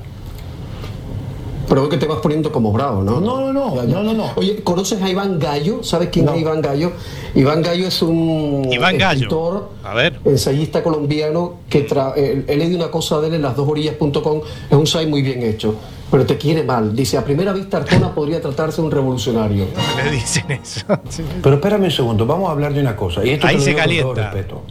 Pero 1.68 1.82
veo 1.82 1.90
que 1.90 1.96
te 1.96 2.06
vas 2.06 2.18
poniendo 2.18 2.52
como 2.52 2.70
bravo, 2.72 3.02
¿no? 3.02 3.20
No, 3.20 3.40
no, 3.40 3.52
no, 3.52 3.82
no, 3.84 4.02
no, 4.02 4.12
no. 4.12 4.32
Oye, 4.34 4.62
¿conoces 4.62 5.00
a 5.00 5.08
Iván 5.08 5.38
Gallo? 5.38 5.82
¿Sabes 5.82 6.08
quién 6.10 6.28
es 6.28 6.36
Iván 6.38 6.60
Gallo? 6.60 6.92
Iván 7.34 7.62
Gallo 7.62 7.86
es 7.86 8.02
un 8.02 8.68
Iván 8.70 8.98
Gallo. 8.98 9.12
escritor, 9.20 9.70
A 9.84 9.94
ver. 9.94 10.18
ensayista 10.24 10.82
colombiano 10.82 11.60
que 11.70 11.82
tra 11.82 12.12
eh, 12.16 12.44
he 12.46 12.56
leído 12.56 12.76
una 12.76 12.90
cosa 12.90 13.20
de 13.20 13.28
él 13.28 13.34
en 13.34 13.42
lasdosorillas.com, 13.42 14.40
es 14.70 14.76
un 14.76 14.86
site 14.86 15.06
muy 15.06 15.22
bien 15.22 15.42
hecho, 15.44 15.76
pero 16.12 16.24
te 16.26 16.36
quiere 16.38 16.62
mal. 16.62 16.94
Dice, 16.94 17.16
a 17.18 17.24
primera 17.24 17.52
vista 17.52 17.78
Arjona 17.78 18.14
podría 18.14 18.40
tratarse 18.40 18.80
de 18.82 18.86
un 18.86 18.92
revolucionario. 18.92 19.66
Le 20.04 20.10
dicen 20.12 20.44
eso. 20.52 20.82
Sí. 21.08 21.24
Pero 21.42 21.56
espérame 21.56 21.84
un 21.84 21.90
segundo, 21.90 22.24
vamos 22.26 22.48
a 22.48 22.52
hablar 22.52 22.72
de 22.74 22.80
una 22.82 22.94
cosa. 22.94 23.24
Y 23.24 23.30
esto 23.30 23.46
Ahí 23.48 23.58
se 23.58 23.70
digo 23.70 23.78
Con 23.78 23.82
calienta. 23.82 24.14
todo 24.14 24.14
respeto. 24.22 24.62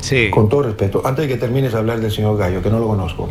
Sí. 0.00 0.30
Con 0.30 0.48
todo 0.48 0.62
respeto, 0.62 1.02
antes 1.04 1.26
de 1.26 1.34
que 1.34 1.40
termines 1.40 1.72
de 1.72 1.78
hablar 1.78 1.98
del 2.00 2.12
señor 2.12 2.38
Gallo, 2.38 2.62
que 2.62 2.70
no 2.70 2.78
lo 2.78 2.86
conozco. 2.86 3.28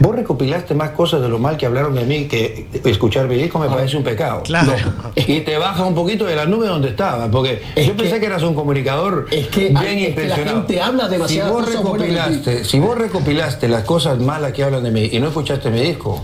Vos 0.00 0.14
recopilaste 0.14 0.72
más 0.74 0.90
cosas 0.90 1.20
de 1.20 1.28
lo 1.28 1.38
mal 1.40 1.56
que 1.56 1.66
hablaron 1.66 1.92
de 1.94 2.04
mí 2.04 2.26
que 2.28 2.68
escuchar 2.84 3.26
mi 3.26 3.34
disco 3.34 3.58
me 3.58 3.68
parece 3.68 3.96
un 3.96 4.04
pecado. 4.04 4.42
Claro. 4.44 4.72
No. 4.86 5.10
Y 5.16 5.40
te 5.40 5.58
baja 5.58 5.84
un 5.84 5.94
poquito 5.96 6.24
de 6.24 6.36
la 6.36 6.46
nube 6.46 6.68
donde 6.68 6.90
estaba, 6.90 7.28
porque 7.28 7.62
yo 7.84 7.96
pensé 7.96 8.20
que 8.20 8.26
eras 8.26 8.42
un 8.44 8.54
comunicador 8.54 9.26
es 9.32 9.48
que- 9.48 9.70
bien 9.70 9.98
es 9.98 10.14
que 10.14 10.28
la 10.28 10.36
gente 10.36 10.80
habla 10.80 11.04
si 11.06 11.10
demasiadas 11.10 11.52
vos 11.52 11.74
recopilaste, 11.74 12.64
si 12.64 12.78
vos 12.78 12.96
recopilaste 12.96 13.68
las 13.68 13.82
cosas 13.84 14.20
malas 14.20 14.52
que 14.52 14.62
hablan 14.62 14.84
de 14.84 14.92
mí 14.92 15.08
y 15.12 15.18
no 15.18 15.26
escuchaste 15.28 15.68
mi 15.70 15.80
disco, 15.80 16.22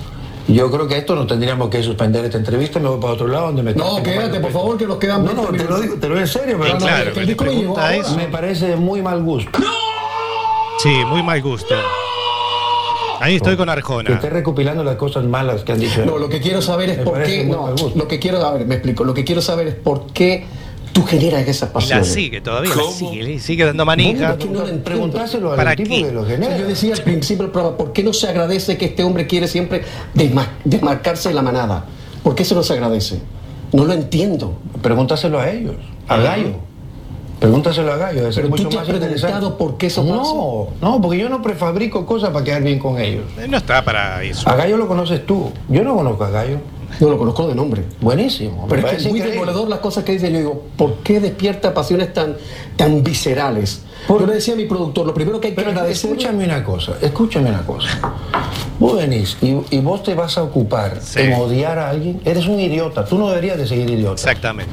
yo 0.48 0.70
creo 0.70 0.86
que 0.86 0.98
esto 0.98 1.14
no 1.14 1.26
tendríamos 1.26 1.68
que 1.70 1.82
suspender 1.82 2.24
esta 2.24 2.38
entrevista, 2.38 2.78
me 2.78 2.88
voy 2.88 3.00
para 3.00 3.14
otro 3.14 3.28
lado 3.28 3.46
donde 3.46 3.62
me 3.62 3.74
No, 3.74 4.02
quédate, 4.02 4.40
por 4.40 4.52
favor, 4.52 4.76
que 4.76 4.86
nos 4.86 4.98
quedan 4.98 5.24
No, 5.24 5.32
no, 5.32 5.42
20 5.44 5.58
te 5.64 5.70
lo 5.70 5.80
digo, 5.80 5.94
te 5.96 6.08
lo 6.08 6.14
digo 6.14 6.20
en 6.20 6.28
serio, 6.28 6.58
pero 6.60 6.78
claro, 6.78 7.12
que 7.12 7.20
el 7.20 7.26
disco 7.26 7.44
pregunta 7.44 7.80
ahora. 7.82 7.96
eso. 7.96 8.16
me 8.16 8.26
parece 8.28 8.68
de 8.68 8.76
muy 8.76 9.00
mal 9.02 9.22
gusto. 9.22 9.58
Sí, 10.78 10.90
muy 11.06 11.22
mal 11.22 11.40
gusto. 11.42 11.74
Ahí 13.20 13.36
estoy 13.36 13.56
con 13.56 13.66
Que 13.66 13.72
Arjona. 13.72 14.14
esté 14.14 14.28
recopilando 14.28 14.84
las 14.84 14.96
cosas 14.96 15.24
malas 15.24 15.62
que 15.62 15.72
han 15.72 15.80
dicho. 15.80 16.04
No, 16.04 16.18
lo 16.18 16.28
que 16.28 16.40
quiero 16.40 16.60
saber 16.60 16.90
es 16.90 16.98
Me 16.98 17.04
por 17.04 17.22
qué. 17.22 17.44
No, 17.44 17.74
lo 17.94 18.06
que 18.08 18.18
quiero, 18.18 18.44
a 18.44 18.52
ver, 18.52 18.66
me 18.66 18.74
explico. 18.74 19.04
Lo 19.04 19.14
que 19.14 19.24
quiero 19.24 19.40
saber 19.40 19.68
es 19.68 19.74
por 19.76 20.08
qué 20.12 20.44
tú 20.94 21.02
generas 21.02 21.42
esas 21.46 21.62
Y 21.62 21.66
la 21.66 21.72
pasiones. 21.72 22.08
sigue 22.12 22.40
todavía, 22.40 22.74
la 22.74 22.82
sigue, 22.90 23.38
sigue 23.40 23.64
dando 23.66 23.84
manija. 23.84 24.36
No. 24.50 24.64
Preguntáselo 24.82 25.50
al 25.50 25.56
¿Para 25.56 25.76
tipo 25.76 25.90
qué? 25.90 26.04
que 26.04 26.12
lo 26.12 26.24
genera. 26.24 26.56
yo 26.56 26.66
decía 26.66 26.94
al 26.94 27.02
principio 27.02 27.42
del 27.42 27.52
programa, 27.52 27.76
¿por 27.76 27.92
qué 27.92 28.02
no 28.02 28.12
se 28.14 28.28
agradece 28.28 28.78
que 28.78 28.86
este 28.86 29.02
hombre 29.04 29.26
quiere 29.26 29.46
siempre 29.48 29.82
desma- 30.14 30.48
desmarcarse 30.64 31.28
de 31.28 31.34
la 31.34 31.42
manada? 31.42 31.84
¿Por 32.22 32.34
qué 32.34 32.44
eso 32.44 32.54
no 32.54 32.62
se 32.62 32.72
agradece? 32.72 33.18
No 33.72 33.84
lo 33.84 33.92
entiendo. 33.92 34.56
Pregúntaselo 34.80 35.38
a 35.40 35.50
ellos, 35.50 35.74
a 36.08 36.16
Gallo. 36.16 36.52
Pregúntaselo 37.40 37.92
a 37.92 37.96
Gallo, 37.96 38.28
es 38.28 38.36
Pero 38.36 38.48
mucho 38.48 38.70
más 38.70 38.88
interesante. 38.88 39.46
por 39.58 39.76
qué 39.76 39.86
eso 39.88 40.02
No, 40.04 40.68
no, 40.80 41.00
porque 41.00 41.18
yo 41.18 41.28
no 41.28 41.42
prefabrico 41.42 42.06
cosas 42.06 42.30
para 42.30 42.44
quedar 42.44 42.62
bien 42.62 42.78
con 42.78 42.98
ellos. 42.98 43.24
No 43.48 43.56
está 43.56 43.84
para 43.84 44.22
eso. 44.22 44.48
A 44.48 44.54
Gallo 44.54 44.76
lo 44.76 44.86
conoces 44.86 45.26
tú. 45.26 45.50
Yo 45.68 45.82
no 45.82 45.94
conozco 45.96 46.24
a 46.24 46.30
Gallo. 46.30 46.58
No 47.00 47.08
lo 47.10 47.18
conozco 47.18 47.46
de 47.48 47.54
nombre. 47.54 47.82
Buenísimo. 48.00 48.66
Pero 48.68 48.86
es 48.86 48.90
que 48.92 48.96
es 49.02 49.08
muy 49.10 49.20
demoledor 49.20 49.68
las 49.68 49.80
cosas 49.80 50.04
que 50.04 50.12
dice. 50.12 50.30
Yo 50.30 50.38
digo, 50.38 50.62
¿por 50.76 50.94
qué 50.98 51.18
despierta 51.20 51.74
pasiones 51.74 52.12
tan, 52.12 52.36
tan 52.76 53.02
viscerales? 53.02 53.82
Yo 54.08 54.26
le 54.26 54.34
decía 54.34 54.54
a 54.54 54.56
mi 54.56 54.66
productor, 54.66 55.06
lo 55.06 55.14
primero 55.14 55.40
que 55.40 55.48
hay 55.48 55.52
que 55.54 55.56
Pero 55.56 55.70
agradecer. 55.70 56.10
escúchame 56.10 56.44
una 56.44 56.62
cosa, 56.62 56.92
escúchame 57.00 57.48
una 57.48 57.64
cosa. 57.64 57.88
Vos 58.78 58.96
venís 58.96 59.36
y, 59.40 59.56
y 59.70 59.80
vos 59.80 60.02
te 60.02 60.14
vas 60.14 60.36
a 60.36 60.42
ocupar 60.42 61.00
Sí. 61.00 61.20
en 61.20 61.34
odiar 61.34 61.78
a 61.78 61.88
alguien. 61.90 62.20
Eres 62.24 62.46
un 62.46 62.60
idiota. 62.60 63.04
Tú 63.04 63.18
no 63.18 63.28
deberías 63.30 63.56
de 63.58 63.66
seguir 63.66 63.88
idiota. 63.90 64.14
Exactamente. 64.14 64.72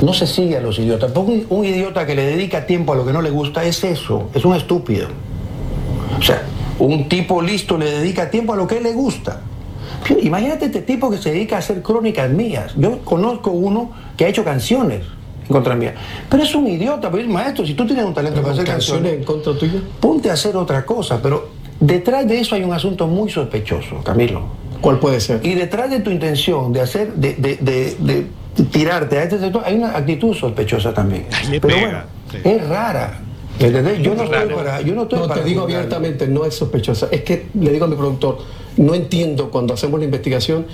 No 0.00 0.12
se 0.14 0.26
sigue 0.26 0.56
a 0.56 0.60
los 0.60 0.78
idiotas. 0.78 1.10
Porque 1.12 1.32
un, 1.32 1.58
un 1.58 1.64
idiota 1.64 2.06
que 2.06 2.14
le 2.14 2.24
dedica 2.24 2.64
tiempo 2.66 2.92
a 2.92 2.96
lo 2.96 3.04
que 3.04 3.12
no 3.12 3.20
le 3.20 3.30
gusta 3.30 3.64
es 3.64 3.82
eso, 3.84 4.28
es 4.34 4.44
un 4.44 4.54
estúpido. 4.54 5.08
O 6.18 6.22
sea, 6.22 6.42
un 6.78 7.08
tipo 7.08 7.42
listo 7.42 7.76
le 7.76 7.90
dedica 7.90 8.30
tiempo 8.30 8.52
a 8.52 8.56
lo 8.56 8.66
que 8.66 8.80
le 8.80 8.92
gusta. 8.92 9.40
Pero 10.06 10.20
Imagínate 10.22 10.66
este 10.66 10.82
tipo 10.82 11.10
que 11.10 11.18
se 11.18 11.30
dedica 11.32 11.56
a 11.56 11.58
hacer 11.60 11.82
crónicas 11.82 12.30
mías. 12.30 12.72
Yo 12.76 12.98
conozco 13.04 13.50
uno 13.50 13.90
que 14.16 14.24
ha 14.24 14.28
hecho 14.28 14.44
canciones 14.44 15.02
en 15.42 15.48
contra 15.48 15.74
mía. 15.74 15.94
Pero 16.30 16.42
es 16.42 16.54
un 16.54 16.66
idiota, 16.68 17.10
pues 17.10 17.26
maestro, 17.26 17.66
si 17.66 17.74
tú 17.74 17.84
tienes 17.86 18.04
un 18.04 18.14
talento 18.14 18.40
para 18.42 18.54
hacer 18.54 18.64
canciones 18.64 19.02
canciones, 19.02 19.18
en 19.20 19.24
contra 19.24 19.58
tuya. 19.58 19.80
ponte 20.00 20.30
a 20.30 20.34
hacer 20.34 20.56
otra 20.56 20.84
cosa. 20.86 21.20
Pero 21.22 21.48
detrás 21.80 22.26
de 22.28 22.40
eso 22.40 22.54
hay 22.54 22.62
un 22.64 22.72
asunto 22.72 23.06
muy 23.06 23.30
sospechoso, 23.30 24.02
Camilo. 24.04 24.42
¿Cuál 24.80 24.98
puede 24.98 25.20
ser? 25.20 25.40
Y 25.44 25.54
detrás 25.54 25.90
de 25.90 26.00
tu 26.00 26.10
intención 26.10 26.72
de 26.72 26.80
hacer, 26.80 27.12
de, 27.14 27.34
de- 27.34 27.56
de- 27.56 27.96
de 28.00 28.26
tirarte 28.64 29.18
a 29.18 29.22
este 29.24 29.38
sector, 29.38 29.62
hay 29.64 29.74
una 29.76 29.96
actitud 29.96 30.34
sospechosa 30.34 30.92
también. 30.92 31.26
Ay, 31.32 31.58
Pero 31.60 31.74
pega, 31.74 31.80
bueno, 31.80 31.98
sí. 32.30 32.38
es 32.44 32.68
rara. 32.68 33.20
¿Me 33.62 33.68
entendés? 33.68 33.98
Yo 34.02 34.14
no 34.14 34.24
estoy 34.24 34.54
para. 34.54 34.80
Yo 34.82 34.94
no 34.94 35.02
estoy 35.02 35.18
No, 35.20 35.28
para 35.28 35.40
te 35.42 35.48
digo 35.48 35.62
juzgar. 35.62 35.78
abiertamente, 35.78 36.28
no 36.28 36.44
es 36.44 36.54
sospechosa. 36.54 37.08
Es 37.10 37.22
que 37.22 37.46
le 37.58 37.70
digo 37.72 37.84
a 37.84 37.88
mi 37.88 37.96
productor, 37.96 38.38
no 38.76 38.94
entiendo 38.94 39.50
cuando 39.50 39.74
hacemos 39.74 39.98
la 40.00 40.04
investigación 40.04 40.66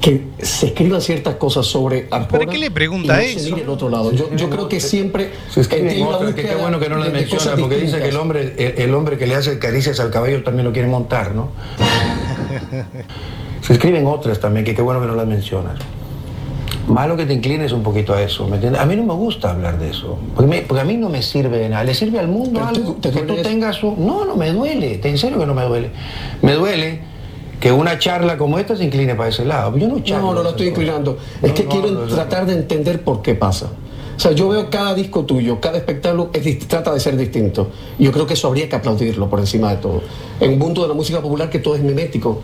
que 0.00 0.22
se 0.40 0.68
escriban 0.68 1.00
ciertas 1.02 1.34
cosas 1.36 1.66
sobre 1.66 2.06
Arjona 2.10 2.38
¿Pero 2.38 2.50
qué 2.52 2.58
le 2.58 2.70
pregunta 2.70 3.22
y 3.24 3.34
no 3.34 3.40
eso? 3.40 3.56
el 3.56 3.68
otro 3.68 3.88
lado. 3.88 4.12
Yo, 4.12 4.32
yo 4.36 4.48
creo 4.48 4.68
que 4.68 4.78
siempre 4.78 5.30
Se 5.50 5.60
una 5.60 6.08
otras, 6.16 6.34
que 6.34 6.42
qué 6.42 6.54
bueno 6.54 6.78
que 6.78 6.88
no 6.88 7.02
de 7.02 7.10
menciona, 7.10 7.56
porque 7.56 7.76
dice 7.76 7.98
que 7.98 8.08
el 8.08 8.10
distintas. 8.10 8.22
hombre, 8.22 8.54
el, 8.58 8.74
el 8.82 8.94
hombre 8.94 9.18
que 9.18 9.26
le 9.26 9.34
hace 9.34 9.58
caricias 9.58 9.98
al 9.98 10.10
caballo 10.10 10.42
también 10.44 10.66
lo 10.66 10.72
quiere 10.72 10.86
montar, 10.88 11.34
¿no? 11.34 11.50
Se 13.62 13.72
escriben 13.72 14.06
otras 14.06 14.38
también, 14.38 14.64
que 14.64 14.74
qué 14.74 14.82
bueno 14.82 15.00
que 15.00 15.06
no 15.08 15.14
las 15.16 15.26
mencionas. 15.26 15.78
Malo 16.88 17.16
que 17.16 17.26
te 17.26 17.34
inclines 17.34 17.72
un 17.72 17.82
poquito 17.82 18.14
a 18.14 18.22
eso, 18.22 18.46
¿me 18.48 18.54
entiendes? 18.56 18.80
A 18.80 18.86
mí 18.86 18.96
no 18.96 19.04
me 19.04 19.12
gusta 19.14 19.50
hablar 19.50 19.78
de 19.78 19.90
eso, 19.90 20.18
porque, 20.34 20.48
me- 20.50 20.62
porque 20.62 20.80
a 20.80 20.84
mí 20.84 20.96
no 20.96 21.08
me 21.10 21.20
sirve 21.22 21.58
de 21.58 21.68
nada. 21.68 21.84
¿Le 21.84 21.94
sirve 21.94 22.18
al 22.18 22.28
mundo 22.28 22.52
Pero 22.54 22.66
algo? 22.66 22.92
¿te 23.00 23.10
que 23.10 23.20
tú 23.22 23.34
tengas 23.42 23.82
un... 23.82 24.06
No, 24.06 24.24
no 24.24 24.36
me 24.36 24.50
duele, 24.52 24.98
en 25.04 25.18
serio 25.18 25.38
que 25.38 25.46
no 25.46 25.54
me 25.54 25.64
duele. 25.64 25.90
Me 26.40 26.54
duele 26.54 27.00
que 27.60 27.72
una 27.72 27.98
charla 27.98 28.38
como 28.38 28.58
esta 28.58 28.74
se 28.76 28.84
incline 28.84 29.14
para 29.16 29.28
ese 29.28 29.44
lado. 29.44 29.76
Yo 29.76 29.86
no 29.88 30.00
charlo 30.00 30.28
No, 30.28 30.34
no 30.34 30.42
lo 30.44 30.50
estoy 30.50 30.68
inclinando. 30.68 31.18
Es 31.42 31.48
No, 31.50 31.54
que 31.54 31.64
no 31.64 31.68
quiero 31.70 32.06
tratar 32.06 32.46
de 32.46 32.54
entender 32.54 33.02
por 33.02 33.20
qué 33.20 33.34
pasa. 33.34 33.66
O 34.16 34.20
sea, 34.20 34.32
yo 34.32 34.48
veo 34.48 34.68
cada 34.70 34.94
disco 34.94 35.24
tuyo, 35.24 35.60
cada 35.60 35.76
espectáculo 35.76 36.30
es 36.32 36.58
trata 36.66 36.92
de 36.94 37.00
ser 37.00 37.16
distinto. 37.16 37.68
Yo 37.98 38.10
creo 38.12 38.26
que 38.26 38.34
eso 38.34 38.48
habría 38.48 38.68
que 38.68 38.74
aplaudirlo 38.76 39.28
por 39.28 39.38
encima 39.40 39.70
de 39.70 39.76
todo. 39.76 40.00
En 40.40 40.52
un 40.54 40.58
mundo 40.58 40.82
de 40.82 40.88
la 40.88 40.94
música 40.94 41.20
popular 41.20 41.50
que 41.50 41.58
todo 41.60 41.76
es 41.76 41.82
mimético, 41.82 42.40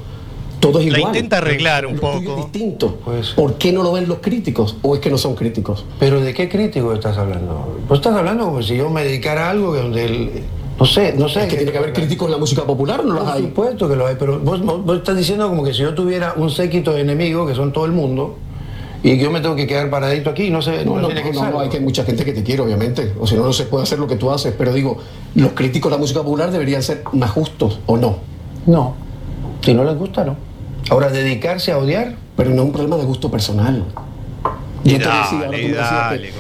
todo 0.73 0.81
es 0.81 0.91
La 0.91 0.99
igual. 0.99 1.15
intenta 1.15 1.39
arreglar 1.39 1.87
un 1.87 1.95
Lo 1.97 2.01
tuyo 2.01 2.13
es 2.19 2.25
poco. 2.27 2.37
distinto. 2.43 2.99
Pues- 3.05 3.31
¿Por 3.31 3.55
qué 3.55 3.73
no 3.73 3.83
lo 3.83 3.93
ven 3.93 4.09
los 4.09 4.19
críticos? 4.19 4.77
¿O 4.83 4.95
es 4.95 5.01
que 5.01 5.11
no 5.11 5.19
son 5.19 5.35
críticos? 5.35 5.85
Pero 5.99 6.21
¿de 6.21 6.33
qué 6.35 6.49
crítico 6.49 6.93
estás 6.93 7.17
hablando? 7.19 7.79
Pues 7.89 7.99
estás 7.99 8.15
hablando 8.17 8.45
como 8.47 8.63
si 8.63 8.77
yo 8.77 8.89
me 8.91 9.05
dedicara 9.05 9.47
a 9.47 9.51
algo 9.51 9.75
donde 9.75 10.05
el... 10.05 10.31
No 10.79 10.87
sé, 10.87 11.15
no 11.17 11.29
sé. 11.29 11.43
Es 11.45 11.47
que 11.51 11.57
tiene 11.57 11.71
que 11.71 11.79
haber 11.79 11.93
críticos 11.93 12.27
en 12.27 12.33
la 12.33 12.39
música 12.39 12.65
popular, 12.65 13.01
¿o 13.01 13.05
¿no 13.05 13.15
los 13.15 13.25
Por 13.25 13.33
hay? 13.33 13.43
supuesto 13.43 13.89
que 13.89 13.95
lo 13.95 14.07
hay, 14.09 14.17
pero 14.19 14.41
vos, 14.41 14.61
vos- 14.65 14.85
vos 14.85 14.97
estás 14.99 15.17
diciendo 15.17 15.49
como 15.49 15.63
que 15.63 15.73
si 15.73 15.81
yo 15.83 15.95
tuviera 15.95 16.35
un 16.37 16.51
séquito 16.51 16.93
de 16.93 17.03
enemigos, 17.03 17.49
que 17.49 17.55
son 17.55 17.73
todo 17.73 17.85
el 17.85 17.93
mundo, 17.93 18.35
y 19.05 19.11
que 19.17 19.19
yo 19.23 19.31
me 19.31 19.41
tengo 19.41 19.55
que 19.55 19.67
quedar 19.69 19.89
paradito 19.91 20.31
aquí, 20.31 20.51
no 20.51 20.63
sé, 20.63 20.85
No, 20.85 20.97
no, 20.97 21.03
no, 21.03 21.09
que 21.11 21.31
no, 21.33 21.51
no, 21.51 21.61
hay 21.61 21.69
que 21.69 21.79
mucha 21.79 22.03
gente 22.05 22.25
que 22.25 22.33
te 22.33 22.43
quiere, 22.43 22.63
obviamente. 22.63 23.13
O 23.21 23.27
si 23.27 23.37
no, 23.37 23.45
no 23.45 23.53
se 23.53 23.65
puede 23.67 23.85
hacer 23.85 23.99
lo 24.01 24.09
que 24.09 24.17
tú 24.17 24.31
haces. 24.33 24.53
Pero 24.59 24.73
digo, 24.73 24.97
los 25.37 25.53
críticos 25.53 25.91
de 25.93 25.97
la 25.97 26.01
música 26.01 26.23
popular 26.23 26.51
deberían 26.51 26.83
ser 26.83 27.05
más 27.13 27.31
justos, 27.31 27.79
¿o 27.87 27.97
no? 27.97 28.17
No, 28.67 28.95
si 29.61 29.75
no 29.75 29.85
les 29.85 29.97
gusta, 29.97 30.25
no. 30.25 30.35
Ahora, 30.91 31.09
dedicarse 31.11 31.73
a 31.73 31.79
odiar, 31.79 32.15
Pero 32.37 32.51
no 32.51 32.57
es 32.57 32.63
un 32.63 32.73
problema 32.73 32.97
de 32.97 33.05
gusto 33.05 33.31
personal. 33.31 33.85
Y 34.83 34.91
Yo 34.91 34.99
te 34.99 35.05
dale, 35.05 35.19
decía, 35.23 35.39
ahora 35.39 35.47
tú 35.47 35.53
me 35.53 35.59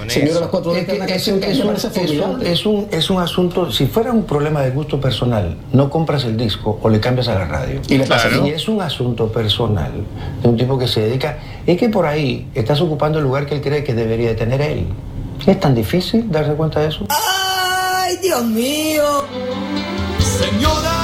decías 0.05 0.11
que 0.11 0.37
a 0.37 0.41
las 0.41 0.49
cuatro 0.51 0.75
Es 0.77 0.87
décadas, 0.87 0.93
que 0.93 0.93
una 0.97 1.05
es, 1.07 1.13
canción 1.13 1.41
que 1.41 1.51
es 1.51 1.59
me 1.59 1.65
un, 1.65 1.77
es 1.77 1.85
un- 2.21 2.47
es 2.47 2.67
un- 2.67 2.89
es 2.91 3.11
un 3.11 3.19
asunto, 3.23 3.73
si 3.73 3.87
fuera 3.87 4.13
un 4.13 4.25
problema 4.25 4.61
de 4.61 4.71
gusto 4.71 5.01
personal, 5.01 5.57
no 5.73 5.89
compras 5.89 6.25
el 6.25 6.37
disco 6.37 6.79
o 6.83 6.89
le 6.91 7.01
cambias 7.01 7.29
a 7.29 7.37
la 7.37 7.47
radio. 7.47 7.81
Y 7.89 7.97
le 7.97 8.05
pasa, 8.07 8.29
Claro. 8.29 8.43
¿no? 8.43 8.47
Si 8.49 8.53
es 8.53 8.69
un 8.69 8.83
asunto 8.83 9.29
personal 9.33 9.93
de 10.43 10.49
un 10.49 10.57
tipo 10.59 10.77
que 10.79 10.89
se 10.89 11.01
dedica, 11.01 11.39
es 11.67 11.79
que 11.79 11.89
por 11.89 12.05
ahí 12.05 12.49
estás 12.55 12.81
ocupando 12.83 13.19
el 13.19 13.25
lugar 13.25 13.47
que 13.47 13.55
él 13.55 13.61
cree 13.63 13.83
que 13.83 13.95
debería 13.95 14.29
de 14.31 14.35
tener 14.35 14.61
él. 14.61 14.89
¿Es 15.47 15.59
tan 15.59 15.75
difícil 15.75 16.31
darse 16.31 16.53
cuenta 16.53 16.81
de 16.81 16.89
eso? 16.89 17.07
¡Ay, 17.09 18.17
Dios 18.21 18.45
mío! 18.45 19.25
Señora. 20.19 21.04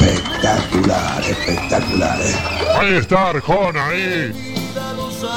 Espectacular, 0.00 1.22
espectacular. 1.22 2.20
¿eh? 2.20 2.34
Ahí 2.78 2.94
está 2.94 3.30
Arjona, 3.30 3.88
ahí. 3.88 4.32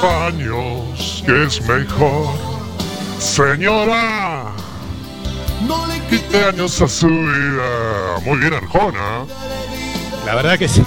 Años, 0.02 1.22
que 1.26 1.44
es 1.44 1.60
mejor. 1.62 2.28
Señora. 3.18 4.52
No 5.66 5.86
le 5.86 6.00
quite 6.08 6.44
años 6.44 6.80
a 6.80 6.88
su 6.88 7.08
vida. 7.08 8.18
Muy 8.24 8.38
bien, 8.38 8.54
Arjona. 8.54 9.24
La 10.24 10.34
verdad 10.34 10.58
que 10.58 10.68
sí. 10.68 10.82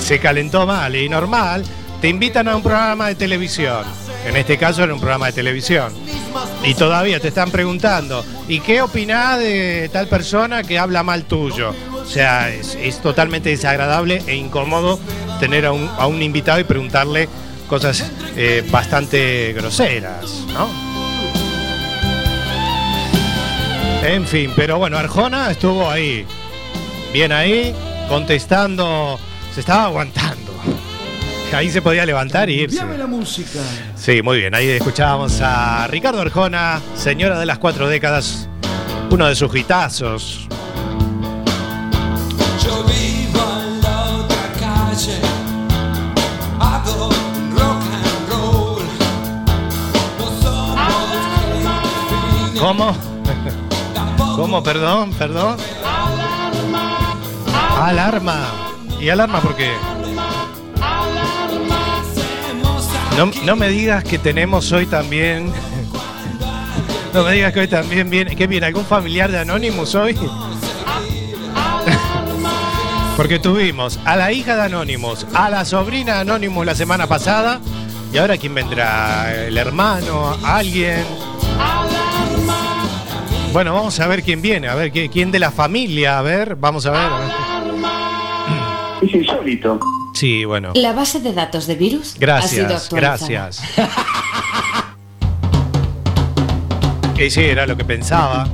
Se 0.00 0.18
calentó 0.18 0.66
mal 0.66 0.94
y 0.96 1.08
normal. 1.08 1.64
Te 2.00 2.08
invitan 2.08 2.48
a 2.48 2.56
un 2.56 2.62
programa 2.62 3.08
de 3.08 3.14
televisión. 3.14 3.84
En 4.26 4.36
este 4.36 4.58
caso 4.58 4.82
era 4.82 4.92
un 4.92 5.00
programa 5.00 5.26
de 5.26 5.32
televisión. 5.32 5.92
Y 6.62 6.74
todavía 6.74 7.20
te 7.20 7.28
están 7.28 7.50
preguntando, 7.50 8.24
¿y 8.48 8.60
qué 8.60 8.82
opinás 8.82 9.38
de 9.38 9.88
tal 9.92 10.08
persona 10.08 10.62
que 10.62 10.78
habla 10.78 11.02
mal 11.02 11.24
tuyo? 11.24 11.72
O 12.04 12.06
sea, 12.06 12.50
es, 12.52 12.76
es 12.80 13.00
totalmente 13.00 13.48
desagradable 13.48 14.22
e 14.26 14.36
incómodo 14.36 15.00
tener 15.40 15.66
a 15.66 15.72
un, 15.72 15.88
a 15.98 16.06
un 16.06 16.22
invitado 16.22 16.60
y 16.60 16.64
preguntarle 16.64 17.28
cosas 17.68 18.04
eh, 18.36 18.64
bastante 18.70 19.52
groseras, 19.52 20.44
¿no? 20.52 20.68
En 24.06 24.26
fin, 24.26 24.52
pero 24.54 24.78
bueno, 24.78 24.98
Arjona 24.98 25.50
estuvo 25.50 25.90
ahí, 25.90 26.26
bien 27.12 27.32
ahí, 27.32 27.74
contestando, 28.08 29.18
se 29.54 29.60
estaba 29.60 29.84
aguantando. 29.84 30.52
Ahí 31.54 31.70
se 31.70 31.80
podía 31.80 32.04
levantar 32.04 32.50
y 32.50 32.62
irse. 32.62 32.84
La 32.98 33.06
música. 33.06 33.60
Sí, 33.94 34.22
muy 34.22 34.38
bien. 34.38 34.56
Ahí 34.56 34.70
escuchábamos 34.70 35.40
a 35.40 35.86
Ricardo 35.86 36.20
Arjona, 36.20 36.80
señora 36.96 37.38
de 37.38 37.46
las 37.46 37.58
cuatro 37.58 37.88
décadas, 37.88 38.48
uno 39.08 39.28
de 39.28 39.36
sus 39.36 39.54
hitazos. 39.54 40.48
¿Cómo? 52.64 52.96
¿Cómo? 54.36 54.62
Perdón, 54.62 55.12
perdón. 55.12 55.58
Alarma. 57.78 58.46
¿Y 58.98 59.10
alarma 59.10 59.40
por 59.42 59.54
qué? 59.54 59.70
No, 63.18 63.30
no 63.44 63.56
me 63.56 63.68
digas 63.68 64.02
que 64.02 64.18
tenemos 64.18 64.72
hoy 64.72 64.86
también. 64.86 65.52
No 67.12 67.22
me 67.22 67.30
digas 67.30 67.52
que 67.52 67.60
hoy 67.60 67.68
también 67.68 68.10
viene. 68.10 68.34
¿Qué 68.34 68.48
viene? 68.48 68.66
¿Algún 68.66 68.84
familiar 68.84 69.30
de 69.30 69.38
Anonymous 69.38 69.94
hoy? 69.94 70.18
Porque 73.16 73.38
tuvimos 73.38 73.98
a 74.04 74.16
la 74.16 74.32
hija 74.32 74.56
de 74.56 74.62
Anonymous, 74.62 75.26
a 75.34 75.48
la 75.48 75.64
sobrina 75.64 76.14
de 76.14 76.20
Anonymous 76.22 76.66
la 76.66 76.74
semana 76.74 77.06
pasada. 77.06 77.60
¿Y 78.12 78.18
ahora 78.18 78.36
quién 78.36 78.54
vendrá? 78.54 79.32
¿El 79.46 79.56
hermano? 79.56 80.36
¿Alguien? 80.44 81.04
Bueno, 83.52 83.72
vamos 83.74 84.00
a 84.00 84.08
ver 84.08 84.24
quién 84.24 84.42
viene, 84.42 84.66
a 84.68 84.74
ver 84.74 84.92
¿qui- 84.92 85.08
quién 85.10 85.30
de 85.30 85.38
la 85.38 85.52
familia, 85.52 86.18
a 86.18 86.22
ver, 86.22 86.56
vamos 86.56 86.86
a 86.86 86.90
ver. 86.90 87.00
a 87.00 87.18
ver. 87.20 89.08
Es 89.08 89.14
insólito. 89.14 89.78
Sí, 90.14 90.44
bueno. 90.44 90.72
La 90.74 90.92
base 90.92 91.20
de 91.20 91.32
datos 91.32 91.66
de 91.68 91.76
virus 91.76 92.08
ha 92.08 92.42
sido 92.42 92.66
Gracias, 92.66 92.84
actualizada. 92.84 93.28
gracias. 93.28 93.62
Que 97.14 97.30
sí, 97.30 97.42
era 97.42 97.64
lo 97.64 97.76
que 97.76 97.84
pensaba. 97.84 98.48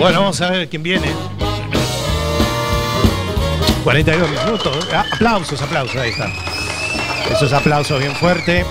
Bueno, 0.00 0.20
vamos 0.20 0.40
a 0.40 0.50
ver 0.50 0.66
quién 0.70 0.82
viene. 0.82 1.12
42 3.84 4.30
minutos. 4.30 4.88
Ah, 4.94 5.04
Aplausos, 5.12 5.60
aplausos, 5.60 5.96
ahí 5.96 6.08
está. 6.08 6.32
Esos 7.30 7.52
aplausos 7.52 7.98
bien 8.00 8.14
fuertes. 8.16 8.64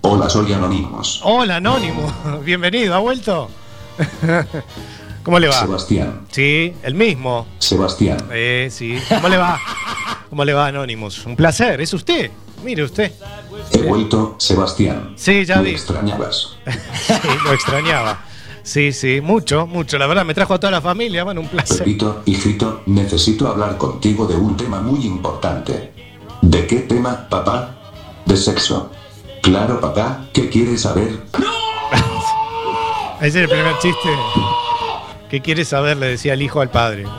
Hola, 0.00 0.28
soy 0.28 0.52
Anonymous. 0.52 1.20
Hola, 1.22 1.56
Anónimo. 1.56 2.12
Bienvenido, 2.44 2.94
¿ha 2.94 2.98
vuelto? 2.98 3.48
¿Cómo 5.22 5.38
le 5.38 5.46
va? 5.46 5.60
Sebastián. 5.60 6.22
Sí, 6.32 6.74
el 6.82 6.94
mismo. 6.94 7.46
Sebastián. 7.60 8.18
Eh, 8.32 8.68
sí. 8.70 8.98
¿Cómo 9.08 9.28
le 9.28 9.36
va? 9.36 9.60
¿Cómo 10.28 10.44
le 10.44 10.52
va, 10.52 10.66
Anonymous? 10.66 11.24
Un 11.26 11.36
placer, 11.36 11.80
es 11.80 11.92
usted. 11.94 12.30
Mire 12.64 12.82
usted. 12.82 13.12
He 13.70 13.82
vuelto, 13.82 14.34
Sebastián. 14.40 15.12
Sí, 15.16 15.44
ya 15.44 15.56
¿Me 15.58 15.62
vi. 15.62 15.70
extrañabas? 15.70 16.56
Sí, 17.06 17.28
lo 17.44 17.52
extrañaba. 17.52 18.18
Sí, 18.66 18.92
sí, 18.92 19.20
mucho, 19.20 19.68
mucho. 19.68 19.96
La 19.96 20.08
verdad, 20.08 20.24
me 20.24 20.34
trajo 20.34 20.52
a 20.54 20.58
toda 20.58 20.72
la 20.72 20.80
familia. 20.80 21.22
Bueno, 21.22 21.40
un 21.40 21.46
placer. 21.46 21.78
Repito, 21.78 22.22
hijito, 22.26 22.82
necesito 22.86 23.46
hablar 23.46 23.78
contigo 23.78 24.26
de 24.26 24.34
un 24.34 24.56
tema 24.56 24.80
muy 24.80 25.06
importante. 25.06 25.92
¿De 26.42 26.66
qué 26.66 26.80
tema, 26.80 27.28
papá? 27.28 27.76
De 28.24 28.36
sexo. 28.36 28.90
Claro, 29.40 29.80
papá, 29.80 30.26
¿qué 30.32 30.48
quieres 30.48 30.80
saber? 30.80 31.16
Ese 33.20 33.28
es 33.28 33.36
el 33.36 33.48
primer 33.48 33.78
chiste. 33.78 34.08
¿Qué 35.30 35.40
quieres 35.40 35.68
saber? 35.68 35.96
Le 35.96 36.08
decía 36.08 36.34
el 36.34 36.42
hijo 36.42 36.60
al 36.60 36.70
padre. 36.70 37.06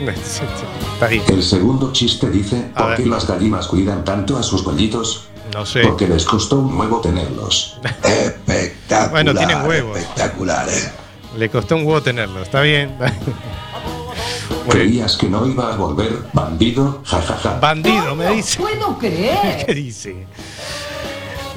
Bueno, 0.00 0.12
está 0.22 1.06
ahí. 1.06 1.20
El 1.26 1.42
segundo 1.42 1.92
chiste 1.92 2.30
dice, 2.30 2.70
A 2.76 2.84
¿por 2.84 2.94
qué 2.94 3.06
las 3.06 3.26
gallinas 3.26 3.66
cuidan 3.66 4.04
tanto 4.04 4.36
a 4.36 4.44
sus 4.44 4.62
pollitos? 4.62 5.26
No 5.52 5.64
sé. 5.66 5.82
Porque 5.82 6.06
les 6.06 6.24
costó 6.24 6.56
un 6.56 6.78
huevo 6.78 7.00
tenerlos. 7.00 7.78
Espectacular. 8.02 9.10
Bueno, 9.10 9.34
tienen 9.34 9.66
huevos. 9.66 9.98
Espectacular, 9.98 10.68
¿eh? 10.68 10.92
Le 11.36 11.48
costó 11.48 11.76
un 11.76 11.86
huevo 11.86 12.02
tenerlo. 12.02 12.42
Está 12.42 12.60
bien. 12.60 12.96
¿Creías 14.68 15.16
que 15.16 15.28
no 15.28 15.46
iba 15.46 15.72
a 15.72 15.76
volver, 15.76 16.24
bandido? 16.32 17.00
Ja, 17.04 17.22
ja, 17.22 17.36
ja. 17.36 17.58
Bandido, 17.58 18.14
me 18.14 18.30
dice. 18.34 18.58
puedo 18.58 18.98
creer. 18.98 19.64
¿Qué 19.66 19.74
dice? 19.74 20.26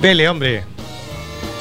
Dele, 0.02 0.30
hombre. 0.30 0.66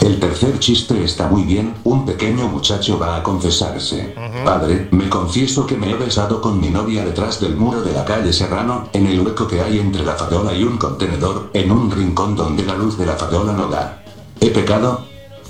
El 0.01 0.19
tercer 0.19 0.59
chiste 0.59 1.05
está 1.05 1.27
muy 1.29 1.43
bien. 1.43 1.75
Un 1.85 2.07
pequeño 2.07 2.49
muchacho 2.49 2.99
va 2.99 3.17
a 3.17 3.23
confesarse. 3.23 4.15
Padre, 4.45 4.89
me 4.93 5.09
confieso 5.11 5.67
que 5.67 5.77
me 5.77 5.91
he 5.91 5.95
besado 5.95 6.41
con 6.41 6.59
mi 6.59 6.71
novia 6.71 7.05
detrás 7.05 7.39
del 7.41 7.55
muro 7.55 7.83
de 7.83 7.93
la 7.93 8.05
calle 8.05 8.33
Serrano, 8.33 8.89
en 8.95 9.07
el 9.07 9.21
hueco 9.21 9.47
que 9.47 9.61
hay 9.61 9.79
entre 9.79 10.03
la 10.03 10.15
farola 10.15 10.55
y 10.55 10.65
un 10.65 10.79
contenedor, 10.79 11.51
en 11.53 11.71
un 11.71 11.91
rincón 11.91 12.35
donde 12.35 12.65
la 12.65 12.75
luz 12.77 12.97
de 12.99 13.07
la 13.07 13.15
farola 13.17 13.53
no 13.53 13.69
da. 13.69 14.03
¿He 14.41 14.49
pecado? 14.51 15.05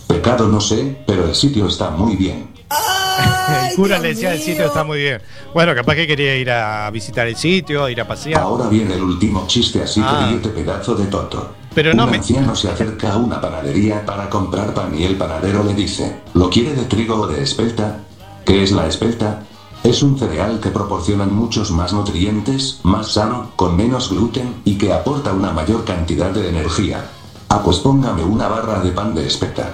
Pecado 0.09 0.49
no 0.49 0.61
sé, 0.61 1.01
pero 1.07 1.27
el 1.27 1.35
sitio 1.37 1.69
está 1.69 1.91
muy 1.91 2.17
bien. 2.17 2.51
El 3.71 3.77
cura 3.77 3.99
le 3.99 4.09
decía 4.09 4.33
el 4.33 4.41
sitio 4.41 4.67
está 4.67 4.85
muy 4.85 4.99
bien. 4.99 5.21
Bueno, 5.55 5.75
capaz 5.75 5.95
que 5.95 6.07
quería 6.07 6.37
ir 6.37 6.51
a 6.51 6.89
visitar 6.91 7.27
el 7.27 7.37
sitio, 7.37 7.89
ir 7.89 8.01
a 8.01 8.07
pasear. 8.07 8.41
Ahora 8.41 8.69
viene 8.69 8.95
el 8.95 9.03
último 9.03 9.45
chiste, 9.49 9.83
así 9.83 10.01
Ah. 10.05 10.27
que 10.27 10.33
ríete 10.33 10.49
pedazo 10.51 10.95
de 10.95 11.07
toto. 11.07 11.51
Pero 11.75 11.95
no 11.95 12.05
un 12.05 12.11
me- 12.11 12.17
anciano 12.19 12.55
se 12.57 12.69
acerca 12.69 13.13
a 13.13 13.17
una 13.17 13.41
panadería 13.41 14.05
para 14.05 14.29
comprar 14.29 14.75
pan 14.75 14.93
y 14.99 15.05
el 15.05 15.17
panadero 15.17 15.63
le 15.63 15.75
dice, 15.75 16.21
¿lo 16.35 16.51
quiere 16.51 16.75
de 16.75 16.85
trigo 16.85 17.15
o 17.17 17.27
de 17.27 17.43
espelta? 17.43 17.99
¿Qué 18.45 18.63
es 18.63 18.73
la 18.73 18.87
espelta? 18.87 19.45
Es 19.85 20.03
un 20.03 20.19
cereal 20.19 20.61
que 20.61 20.71
proporcionan 20.71 21.33
muchos 21.35 21.71
más 21.71 21.93
nutrientes, 21.93 22.81
más 22.83 23.13
sano, 23.13 23.53
con 23.57 23.77
menos 23.77 24.11
gluten 24.11 24.57
y 24.65 24.77
que 24.77 24.93
aporta 24.93 25.33
una 25.33 25.53
mayor 25.53 25.85
cantidad 25.85 26.31
de 26.31 26.49
energía. 26.49 27.09
Ah, 27.49 27.63
pues 27.65 27.79
póngame 27.79 28.25
una 28.25 28.49
barra 28.49 28.81
de 28.81 28.91
pan 28.91 29.15
de 29.15 29.27
espelta. 29.27 29.71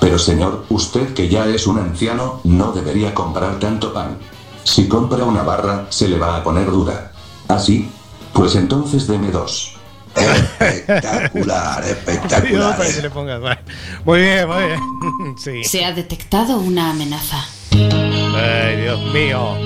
Pero 0.00 0.18
señor, 0.18 0.64
usted 0.68 1.12
que 1.12 1.28
ya 1.28 1.46
es 1.48 1.66
un 1.66 1.78
anciano, 1.78 2.40
no 2.44 2.70
debería 2.72 3.14
comprar 3.14 3.58
tanto 3.58 3.92
pan. 3.92 4.18
Si 4.62 4.86
compra 4.86 5.24
una 5.24 5.42
barra, 5.42 5.86
se 5.88 6.08
le 6.08 6.18
va 6.18 6.36
a 6.36 6.44
poner 6.44 6.70
dura. 6.70 7.10
¿Así? 7.48 7.90
Pues 8.32 8.54
entonces 8.54 9.06
deme 9.08 9.30
dos. 9.32 9.77
Espectacular, 10.16 11.84
espectacular. 11.84 12.76
para 12.76 12.88
que 12.88 12.92
se 12.94 13.02
le 13.02 13.10
ponga. 13.10 13.38
Bueno, 13.38 13.60
Muy 14.04 14.20
bien, 14.20 14.48
muy 14.48 14.64
bien. 14.64 14.80
Sí. 15.38 15.64
Se 15.64 15.84
ha 15.84 15.92
detectado 15.92 16.58
una 16.58 16.90
amenaza. 16.90 17.44
Ay, 17.72 18.76
Dios 18.82 19.00
mío. 19.12 19.56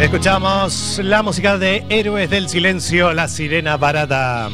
Escuchamos 0.00 1.00
la 1.02 1.22
música 1.22 1.58
de 1.58 1.84
Héroes 1.88 2.30
del 2.30 2.48
Silencio, 2.48 3.12
La 3.12 3.26
Sirena 3.28 3.76
Barata. 3.76 4.48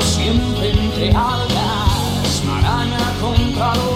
Siempre 0.00 0.70
entre 0.70 1.08
algas, 1.08 2.42
maraña 2.46 3.12
contra 3.20 3.74
los 3.74 3.93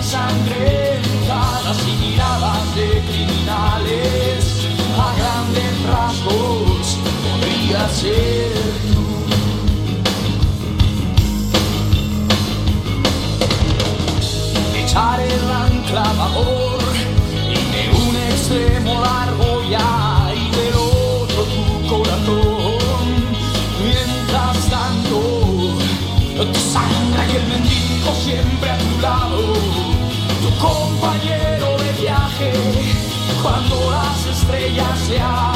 ensangrentadas 0.00 1.78
y 1.86 1.92
miradas 2.04 2.74
de 2.74 2.88
criminales. 3.10 4.40
A 4.96 5.14
grandes 5.18 5.72
rasgos 5.92 6.98
podría 7.22 7.88
ser 7.88 8.52
tú. 8.92 9.04
Echar 14.78 15.20
el 15.20 15.50
ancla 15.50 16.06
bajo 16.18 16.69
Yeah. 35.10 35.49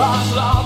Esquivas 0.00 0.32
la 0.32 0.59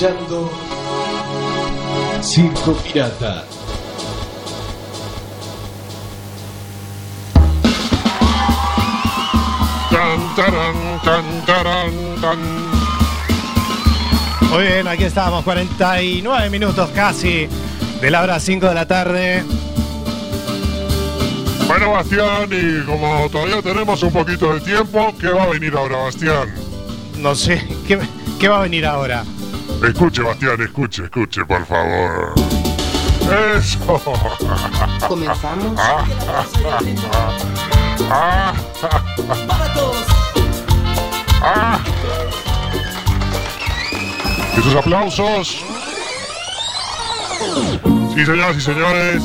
escuchando 0.00 0.50
Circo 2.22 2.72
Pirata. 2.76 3.44
Tan, 9.90 10.36
taran, 10.36 11.02
tan, 11.04 11.44
taran, 11.44 11.92
tan. 12.20 12.38
Muy 14.50 14.62
bien, 14.62 14.88
aquí 14.88 15.04
estamos, 15.04 15.44
49 15.44 16.48
minutos 16.48 16.88
casi 16.94 17.46
de 18.00 18.10
la 18.10 18.22
hora 18.22 18.40
5 18.40 18.68
de 18.68 18.74
la 18.74 18.86
tarde. 18.86 19.44
Bueno, 21.66 21.92
Bastián, 21.92 22.48
y 22.50 22.84
como 22.86 23.28
todavía 23.28 23.60
tenemos 23.60 24.02
un 24.02 24.12
poquito 24.12 24.54
de 24.54 24.60
tiempo, 24.60 25.14
¿qué 25.20 25.28
va 25.28 25.42
a 25.44 25.48
venir 25.48 25.74
ahora, 25.76 25.98
Bastián? 26.04 26.48
No 27.18 27.34
sé, 27.34 27.62
¿qué, 27.86 28.00
qué 28.38 28.48
va 28.48 28.60
a 28.60 28.62
venir 28.62 28.86
ahora? 28.86 29.24
Escuche, 29.82 30.22
Bastián, 30.22 30.60
escuche, 30.60 31.04
escuche, 31.04 31.44
por 31.44 31.64
favor. 31.66 32.34
Eso. 33.56 33.78
Comenzamos. 35.08 35.78
Ah, 38.10 38.52
Para 39.46 39.74
todos. 39.74 39.96
ah. 41.42 41.78
Y 44.56 44.62
sus 44.62 44.74
aplausos. 44.74 45.64
Sí, 48.14 48.26
señoras 48.26 48.56
y 48.56 48.60
señores. 48.60 49.22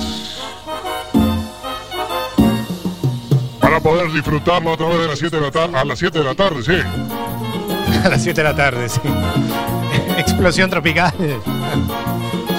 Para 3.60 3.80
poder 3.82 4.12
disfrutarlo 4.14 4.74
a 4.74 4.78
través 4.78 5.00
de 5.00 5.08
las 5.08 5.20
7 5.20 5.36
de 5.36 5.42
la 5.42 5.52
tarde, 5.52 5.78
a 5.78 5.84
las 5.84 6.00
7 6.00 6.20
de 6.20 6.24
la 6.26 6.36
tarde, 6.36 6.64
sí. 6.64 6.76
A 8.06 8.10
las 8.10 8.22
7 8.24 8.42
de 8.42 8.48
la 8.50 8.56
tarde, 8.56 8.88
sí. 8.88 9.00
Explosión 10.18 10.70
tropical. 10.70 11.14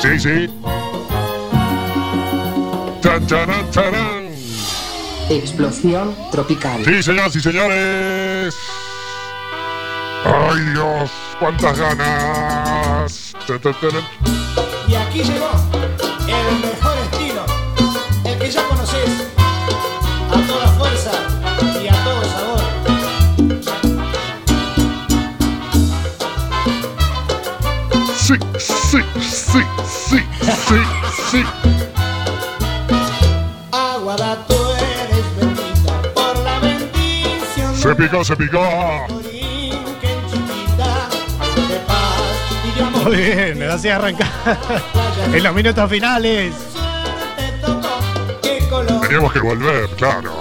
Sí, 0.00 0.18
sí. 0.18 0.50
Chan, 3.02 3.26
charan, 3.26 3.70
charan. 3.70 4.26
Explosión 5.30 6.14
tropical. 6.30 6.84
Sí, 6.84 7.02
señoras 7.02 7.34
y 7.36 7.40
señores. 7.40 8.54
¡Ay, 10.24 10.60
Dios! 10.72 11.10
¡Cuántas 11.38 11.78
ganas! 11.78 13.32
Y 14.88 14.94
aquí 14.94 15.22
llegó 15.22 15.50
el 16.26 16.75
picó, 38.06 38.24
se 38.24 38.36
picó. 38.36 39.06
Muy 43.04 43.16
bien, 43.16 43.62
así 43.64 43.88
arranca. 43.88 44.28
en 45.32 45.42
los 45.42 45.54
minutos 45.54 45.90
finales. 45.90 46.54
Teníamos 49.02 49.32
que 49.32 49.40
volver, 49.40 49.88
claro. 49.96 50.32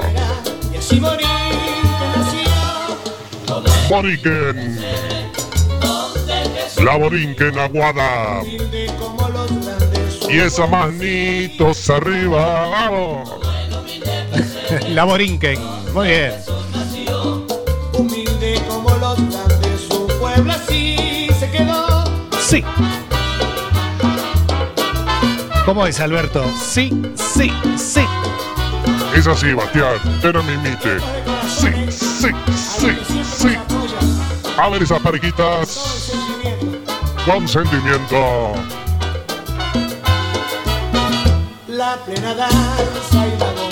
Borinquen. 3.89 4.81
La 6.83 6.97
Borinquen 6.97 7.59
aguada. 7.59 8.41
Y 10.29 10.39
esas 10.39 10.69
manitos 10.69 11.89
arriba. 11.89 12.67
Vamos. 12.69 13.29
La 14.89 15.03
Borinquen. 15.03 15.59
Muy 15.93 16.07
bien. 16.09 16.44
Sí. 22.47 22.63
¿Cómo 25.65 25.87
es, 25.87 25.99
Alberto? 25.99 26.45
Sí, 26.55 26.91
sí, 27.15 27.51
sí. 27.75 28.05
Es 29.15 29.25
así, 29.25 29.51
Bastián. 29.53 29.95
Pero 30.21 30.43
me 30.43 30.53
imite. 30.53 30.99
Sí, 31.47 31.69
sí, 31.89 32.29
sí, 32.55 33.23
sí. 33.23 33.57
A 34.59 34.69
ver 34.69 34.83
esas 34.83 35.01
parejitas. 35.01 36.11
Con 37.25 37.47
sentimiento. 37.47 38.53
La 41.67 41.97
plena 42.05 42.35
danza 42.35 43.27
y 43.27 43.39
la 43.39 43.64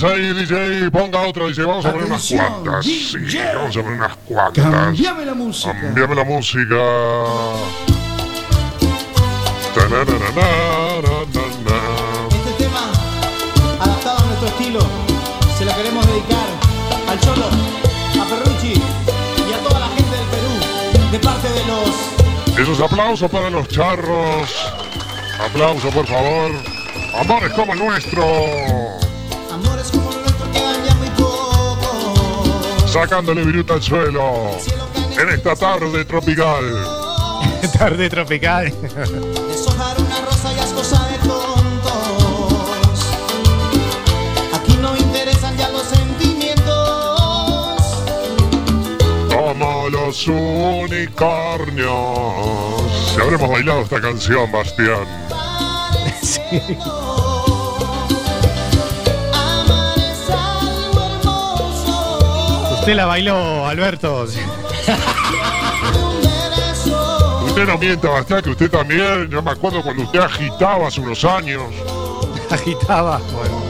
Vamos 0.00 0.16
ahí, 0.16 0.32
DJ. 0.32 0.90
Ponga 0.92 1.22
otro, 1.22 1.48
DJ. 1.48 1.64
Vamos 1.64 1.84
a 1.84 1.90
poner 1.90 2.06
unas 2.06 2.28
cuantas. 2.28 2.84
Sí, 2.84 3.16
vamos 3.52 3.76
a 3.76 3.82
poner 3.82 3.98
unas 3.98 4.16
cuantas. 4.24 4.64
Cambiame 4.64 5.24
la 5.24 5.34
música. 5.34 5.80
Cambiame 5.80 6.14
la 6.14 6.24
música. 6.24 6.76
Este 12.30 12.52
tema, 12.58 12.92
adaptado 13.80 14.18
a 14.18 14.26
nuestro 14.26 14.48
estilo, 14.48 14.80
se 15.58 15.64
lo 15.64 15.74
queremos 15.74 16.06
dedicar 16.06 16.46
al 17.08 17.20
Cholo, 17.20 17.46
a 17.46 18.24
Ferrucci 18.24 18.74
y 18.74 19.52
a 19.52 19.58
toda 19.68 19.80
la 19.80 19.88
gente 19.88 20.16
del 20.16 20.26
Perú, 20.26 21.10
de 21.10 21.18
parte 21.18 21.48
de 21.48 21.64
los 21.66 22.58
Esos 22.58 22.80
aplausos 22.80 23.28
para 23.30 23.50
los 23.50 23.66
charros. 23.68 24.48
Aplauso, 25.44 25.90
por 25.90 26.06
favor. 26.06 26.52
Amores 27.20 27.52
como 27.52 27.72
el 27.72 27.78
nuestro. 27.80 28.87
Sacándole 33.00 33.44
viruta 33.44 33.74
al 33.74 33.82
suelo. 33.82 34.50
En 35.16 35.28
esta 35.28 35.54
tarde 35.54 36.04
tropical. 36.04 36.64
Tarde 37.78 38.10
tropical. 38.10 38.72
Una 38.74 40.20
rosa 40.26 40.50
cosa 40.74 41.06
de 41.06 41.18
tontos. 41.18 43.02
Aquí 44.52 44.76
no 44.82 44.96
interesan 44.96 45.56
ya 45.56 45.68
los 45.68 45.84
sentimientos. 45.84 46.66
Como 49.32 49.88
los 49.90 50.26
unicornios. 50.26 51.94
Si 53.14 53.20
habremos 53.20 53.48
bailado 53.48 53.82
esta 53.82 54.00
canción, 54.00 54.50
Bastián. 54.50 55.06
Sí. 56.20 56.40
Usted 62.88 62.96
la 62.96 63.04
bailó, 63.04 63.66
Alberto. 63.66 64.24
Usted 67.44 67.66
no 67.66 67.76
mienta, 67.76 68.08
Bastián, 68.08 68.40
que 68.40 68.48
usted 68.48 68.70
también. 68.70 69.28
Yo 69.28 69.42
me 69.42 69.50
acuerdo 69.50 69.82
cuando 69.82 70.04
usted 70.04 70.20
agitaba 70.20 70.88
hace 70.88 71.02
unos 71.02 71.22
años. 71.22 71.64
Agitaba. 72.50 73.18
Bueno. 73.18 73.62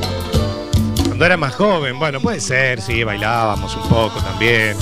Cuando 1.05 1.25
era 1.25 1.37
más 1.37 1.53
joven, 1.57 1.99
bueno, 1.99 2.21
puede 2.21 2.41
ser, 2.41 2.81
sí, 2.81 3.03
bailábamos 3.03 3.75
un 3.75 3.89
poco 3.89 4.21
también. 4.21 4.77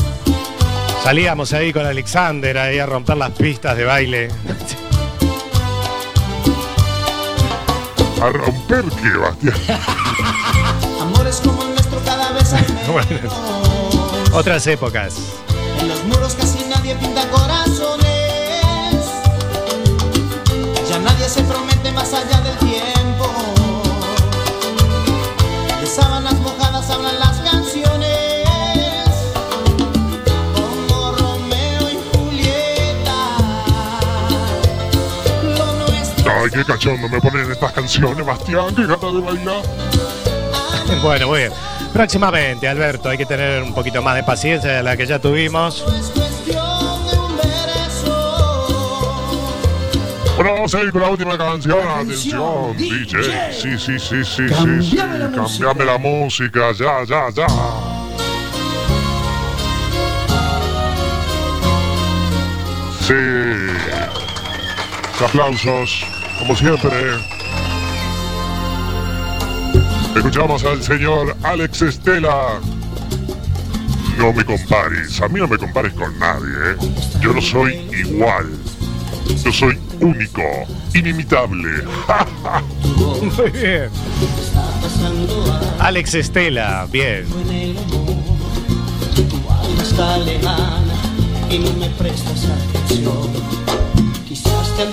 Salíamos 1.03 1.55
ahí 1.55 1.73
con 1.73 1.87
Alexander 1.87 2.59
ahí 2.59 2.79
a 2.79 2.85
romper 2.85 3.17
las 3.17 3.31
pistas 3.31 3.75
de 3.75 3.87
baile. 3.87 4.29
¿A 8.21 8.29
romper 8.29 8.85
qué, 9.01 9.17
Bastián? 9.17 9.57
Amores 11.01 11.41
como 11.43 11.63
el 11.63 11.71
nuestro 11.71 11.99
cada 12.05 12.33
vez 12.33 12.53
hay 12.53 12.67
menos. 12.69 12.87
Bueno, 12.89 13.66
otras 14.37 14.67
épocas. 14.67 15.15
En 15.81 15.89
los 15.89 16.05
muros 16.05 16.35
casi 16.35 16.63
nadie 16.69 16.95
pinta 16.97 17.27
corazones. 17.31 18.05
Ya 20.89 20.99
nadie 20.99 21.27
se 21.29 21.43
promete 21.43 21.91
más 21.93 22.13
allá 22.13 22.41
del 22.43 22.57
tiempo. 22.59 23.31
De 25.81 25.87
sábanas 25.87 26.35
mojadas 26.35 26.91
hablan 26.91 27.19
las 27.19 27.39
canciones. 27.39 28.47
Como 30.55 31.13
Romeo 31.13 31.91
y 31.91 31.99
Julieta. 32.13 33.39
Lo 35.57 35.73
nuestro. 35.87 36.31
Ay, 36.31 36.51
qué 36.53 36.65
cachondo 36.65 37.09
me 37.09 37.21
ponen 37.23 37.51
estas 37.51 37.73
canciones, 37.73 38.27
Bastián. 38.27 38.75
Qué 38.75 38.87
gata 38.87 39.07
de 39.07 39.21
bailar. 39.21 39.63
Bueno, 41.03 41.29
muy 41.29 41.39
bien. 41.39 41.53
Próximamente, 41.97 42.69
Alberto, 42.69 43.09
hay 43.09 43.17
que 43.17 43.25
tener 43.25 43.63
un 43.63 43.73
poquito 43.73 44.03
más 44.03 44.17
de 44.17 44.23
paciencia 44.23 44.71
de 44.71 44.83
la 44.83 44.99
que 44.99 45.07
ya 45.07 45.19
tuvimos. 45.19 45.83
Bueno, 50.37 50.53
vamos 50.53 50.75
a 50.75 50.83
ir 50.83 50.93
con 50.93 51.01
la 51.01 51.09
última 51.09 51.39
canción. 51.39 51.79
Atención, 51.89 52.77
DJ. 52.77 53.51
Sí, 53.51 53.79
sí, 53.79 53.99
sí, 53.99 53.99
sí, 53.99 54.25
sí. 54.27 54.47
sí. 54.47 54.97
Cambiame 54.97 55.19
la 55.19 55.29
música. 55.31 55.67
Cambiame 55.69 55.85
la 55.87 55.99
música. 55.99 56.73
Ya, 56.73 57.05
ya, 57.05 57.31
ya. 57.35 57.47
Sí. 63.01 63.15
Aplausos, 65.25 66.05
como 66.41 66.55
siempre. 66.55 67.36
Escuchamos 70.17 70.65
al 70.65 70.83
señor 70.83 71.37
Alex 71.43 71.83
Estela. 71.83 72.59
No 74.17 74.33
me 74.33 74.45
compares, 74.45 75.21
a 75.21 75.29
mí 75.29 75.39
no 75.39 75.47
me 75.47 75.59
compares 75.59 75.93
con 75.93 76.19
nadie, 76.19 76.49
¿eh? 76.73 76.77
Yo 77.21 77.35
no 77.35 77.43
soy 77.43 77.75
igual. 77.93 78.51
Yo 79.45 79.53
soy 79.53 79.79
único, 80.01 80.43
inimitable. 80.95 81.69
Muy 82.97 83.51
bien. 83.51 83.91
Alex 85.81 86.15
Estela, 86.15 86.87
bien. 86.91 87.27
y 91.51 91.59
no 91.59 91.73
me 91.75 91.89
prestas 91.91 92.47
atención. 92.47 93.33
Quizás 94.27 94.77
te 94.77 94.87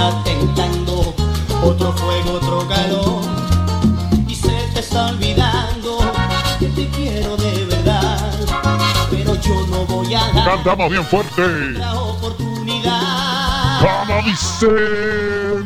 Anda 0.00 0.22
tentando 0.24 1.14
otro 1.62 1.92
fuego, 1.92 2.32
otro 2.34 2.66
calor. 2.68 3.20
Y 4.26 4.34
se 4.34 4.50
te 4.72 4.80
está 4.80 5.08
olvidando 5.08 5.98
que 6.58 6.66
te 6.68 6.88
quiero 6.88 7.36
de 7.36 7.64
verdad. 7.66 8.18
Pero 9.10 9.34
yo 9.34 9.66
no 9.68 9.84
voy 9.84 10.14
a 10.14 10.26
dar 10.32 10.54
Cantamos 10.54 10.90
bien 10.90 11.04
fuerte. 11.04 11.42
la 11.72 12.00
oportunidad. 12.00 13.80
Como 14.06 14.22
dice, 14.22 14.66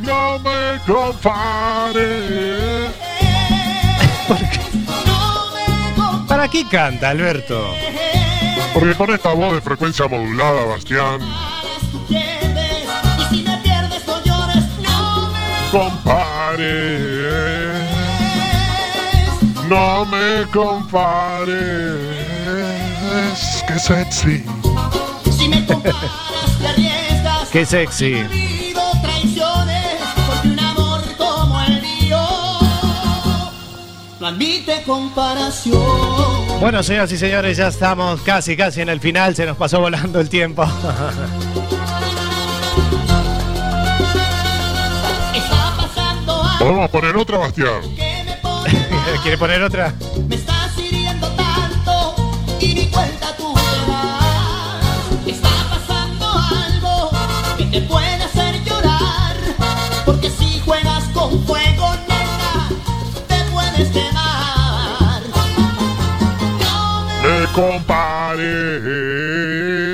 no 0.03 0.39
me 0.41 0.80
compares. 0.93 2.91
¿Para 6.28 6.49
qué 6.49 6.66
canta, 6.68 7.11
Alberto? 7.11 7.72
Porque 8.72 8.95
con 8.95 9.11
esta 9.14 9.32
voz 9.32 9.53
de 9.55 9.61
frecuencia 9.61 10.09
modulada, 10.09 10.64
Bastián, 10.64 11.20
compares. 15.75 17.11
No 19.68 20.05
me 20.05 20.47
compares. 20.53 21.99
Es 23.33 23.64
que 23.66 23.79
sexy. 23.81 24.45
Si 25.37 25.49
me 25.49 25.66
comparas, 25.66 25.99
te 26.61 26.68
arriesgas. 26.68 27.49
Qué 27.51 27.66
sexy. 27.66 28.14
He 28.14 28.29
vivido 28.29 28.83
traiciones 29.03 29.99
porque 30.29 30.49
un 30.49 30.61
amor 30.61 31.01
como 31.18 31.61
el 31.62 31.83
mío 31.83 32.20
no 34.20 34.27
admite 34.29 34.83
comparación. 34.85 36.61
Bueno, 36.61 36.85
señoras 36.85 37.11
y 37.11 37.18
señores, 37.18 37.57
ya 37.57 37.66
estamos 37.66 38.20
casi, 38.20 38.57
casi 38.57 38.81
en 38.81 38.91
el 38.91 39.01
final. 39.01 39.35
Se 39.35 39.45
nos 39.45 39.57
pasó 39.57 39.81
volando 39.81 40.20
el 40.20 40.29
tiempo. 40.29 40.64
algo 46.65 46.89
Podemos 46.89 46.91
poner 46.91 47.17
otra, 47.17 47.39
Bastián. 47.39 47.81
¿Quiere 49.23 49.39
poner 49.39 49.62
otra? 49.62 49.95
Me 50.29 50.35
estás 50.37 50.79
hiriendo 50.79 51.29
tanto 51.33 52.15
y 52.59 52.75
ni 52.75 52.87
cuenta 52.87 53.37
tú 53.37 53.53
te 53.55 53.61
das. 53.91 55.27
Está 55.27 55.51
pasando 55.69 56.27
algo 56.27 57.11
que 57.59 57.65
te 57.67 57.83
puede 57.83 58.23
hacer 58.25 58.65
llorar. 58.65 59.37
Porque 60.07 60.31
si 60.31 60.59
juegas 60.61 61.05
con 61.12 61.45
fuego, 61.45 61.95
nena, 62.09 62.71
te 63.29 63.45
puedes 63.53 63.91
quemar. 63.91 65.23
Me 67.23 67.47
compare. 67.53 68.45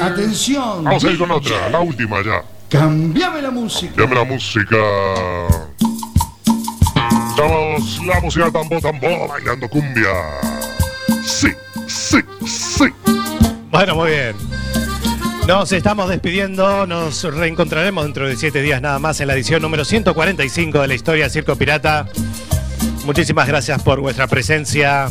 Atención. 0.03 0.85
Vamos 0.85 1.05
a 1.05 1.11
ir 1.11 1.19
con 1.19 1.33
otra, 1.33 1.69
la 1.69 1.81
última 1.81 2.23
ya. 2.23 2.45
Cambiame 2.69 3.43
la 3.43 3.51
música. 3.51 3.93
Llame 3.97 4.15
la 4.15 4.25
música. 4.25 4.77
Estamos 7.41 8.05
la 8.05 8.21
música 8.21 8.51
tambo 8.53 8.79
tambo 8.83 9.27
bailando 9.27 9.67
cumbia. 9.67 10.11
Sí, 11.25 11.49
sí, 11.87 12.19
sí. 12.47 12.85
Bueno, 13.71 13.95
muy 13.95 14.11
bien. 14.11 14.37
Nos 15.49 15.73
estamos 15.73 16.11
despidiendo, 16.11 16.87
nos 16.87 17.25
reencontraremos 17.25 18.05
dentro 18.05 18.29
de 18.29 18.37
siete 18.37 18.61
días 18.61 18.83
nada 18.83 18.99
más 18.99 19.23
en 19.23 19.29
la 19.29 19.33
edición 19.33 19.63
número 19.63 19.87
145 19.87 20.83
de 20.83 20.89
la 20.89 20.93
historia 20.93 21.31
Circo 21.31 21.57
Pirata. 21.57 22.07
Muchísimas 23.07 23.49
gracias 23.49 23.83
por 23.83 24.01
vuestra 24.01 24.27
presencia. 24.27 25.09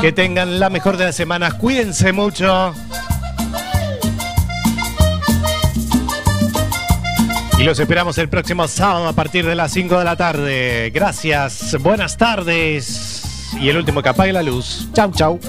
Que 0.00 0.10
tengan 0.10 0.58
la 0.58 0.68
mejor 0.68 0.96
de 0.96 1.04
las 1.04 1.14
semanas, 1.14 1.54
cuídense 1.54 2.12
mucho. 2.12 2.74
Y 7.58 7.64
los 7.64 7.80
esperamos 7.80 8.16
el 8.18 8.28
próximo 8.28 8.68
sábado 8.68 9.08
a 9.08 9.12
partir 9.12 9.44
de 9.44 9.56
las 9.56 9.72
5 9.72 9.98
de 9.98 10.04
la 10.04 10.14
tarde. 10.14 10.90
Gracias, 10.94 11.76
buenas 11.80 12.16
tardes. 12.16 13.50
Y 13.60 13.68
el 13.68 13.76
último 13.76 14.00
que 14.00 14.10
apague 14.10 14.32
la 14.32 14.42
luz. 14.42 14.86
Chau, 14.94 15.10
chau. 15.10 15.40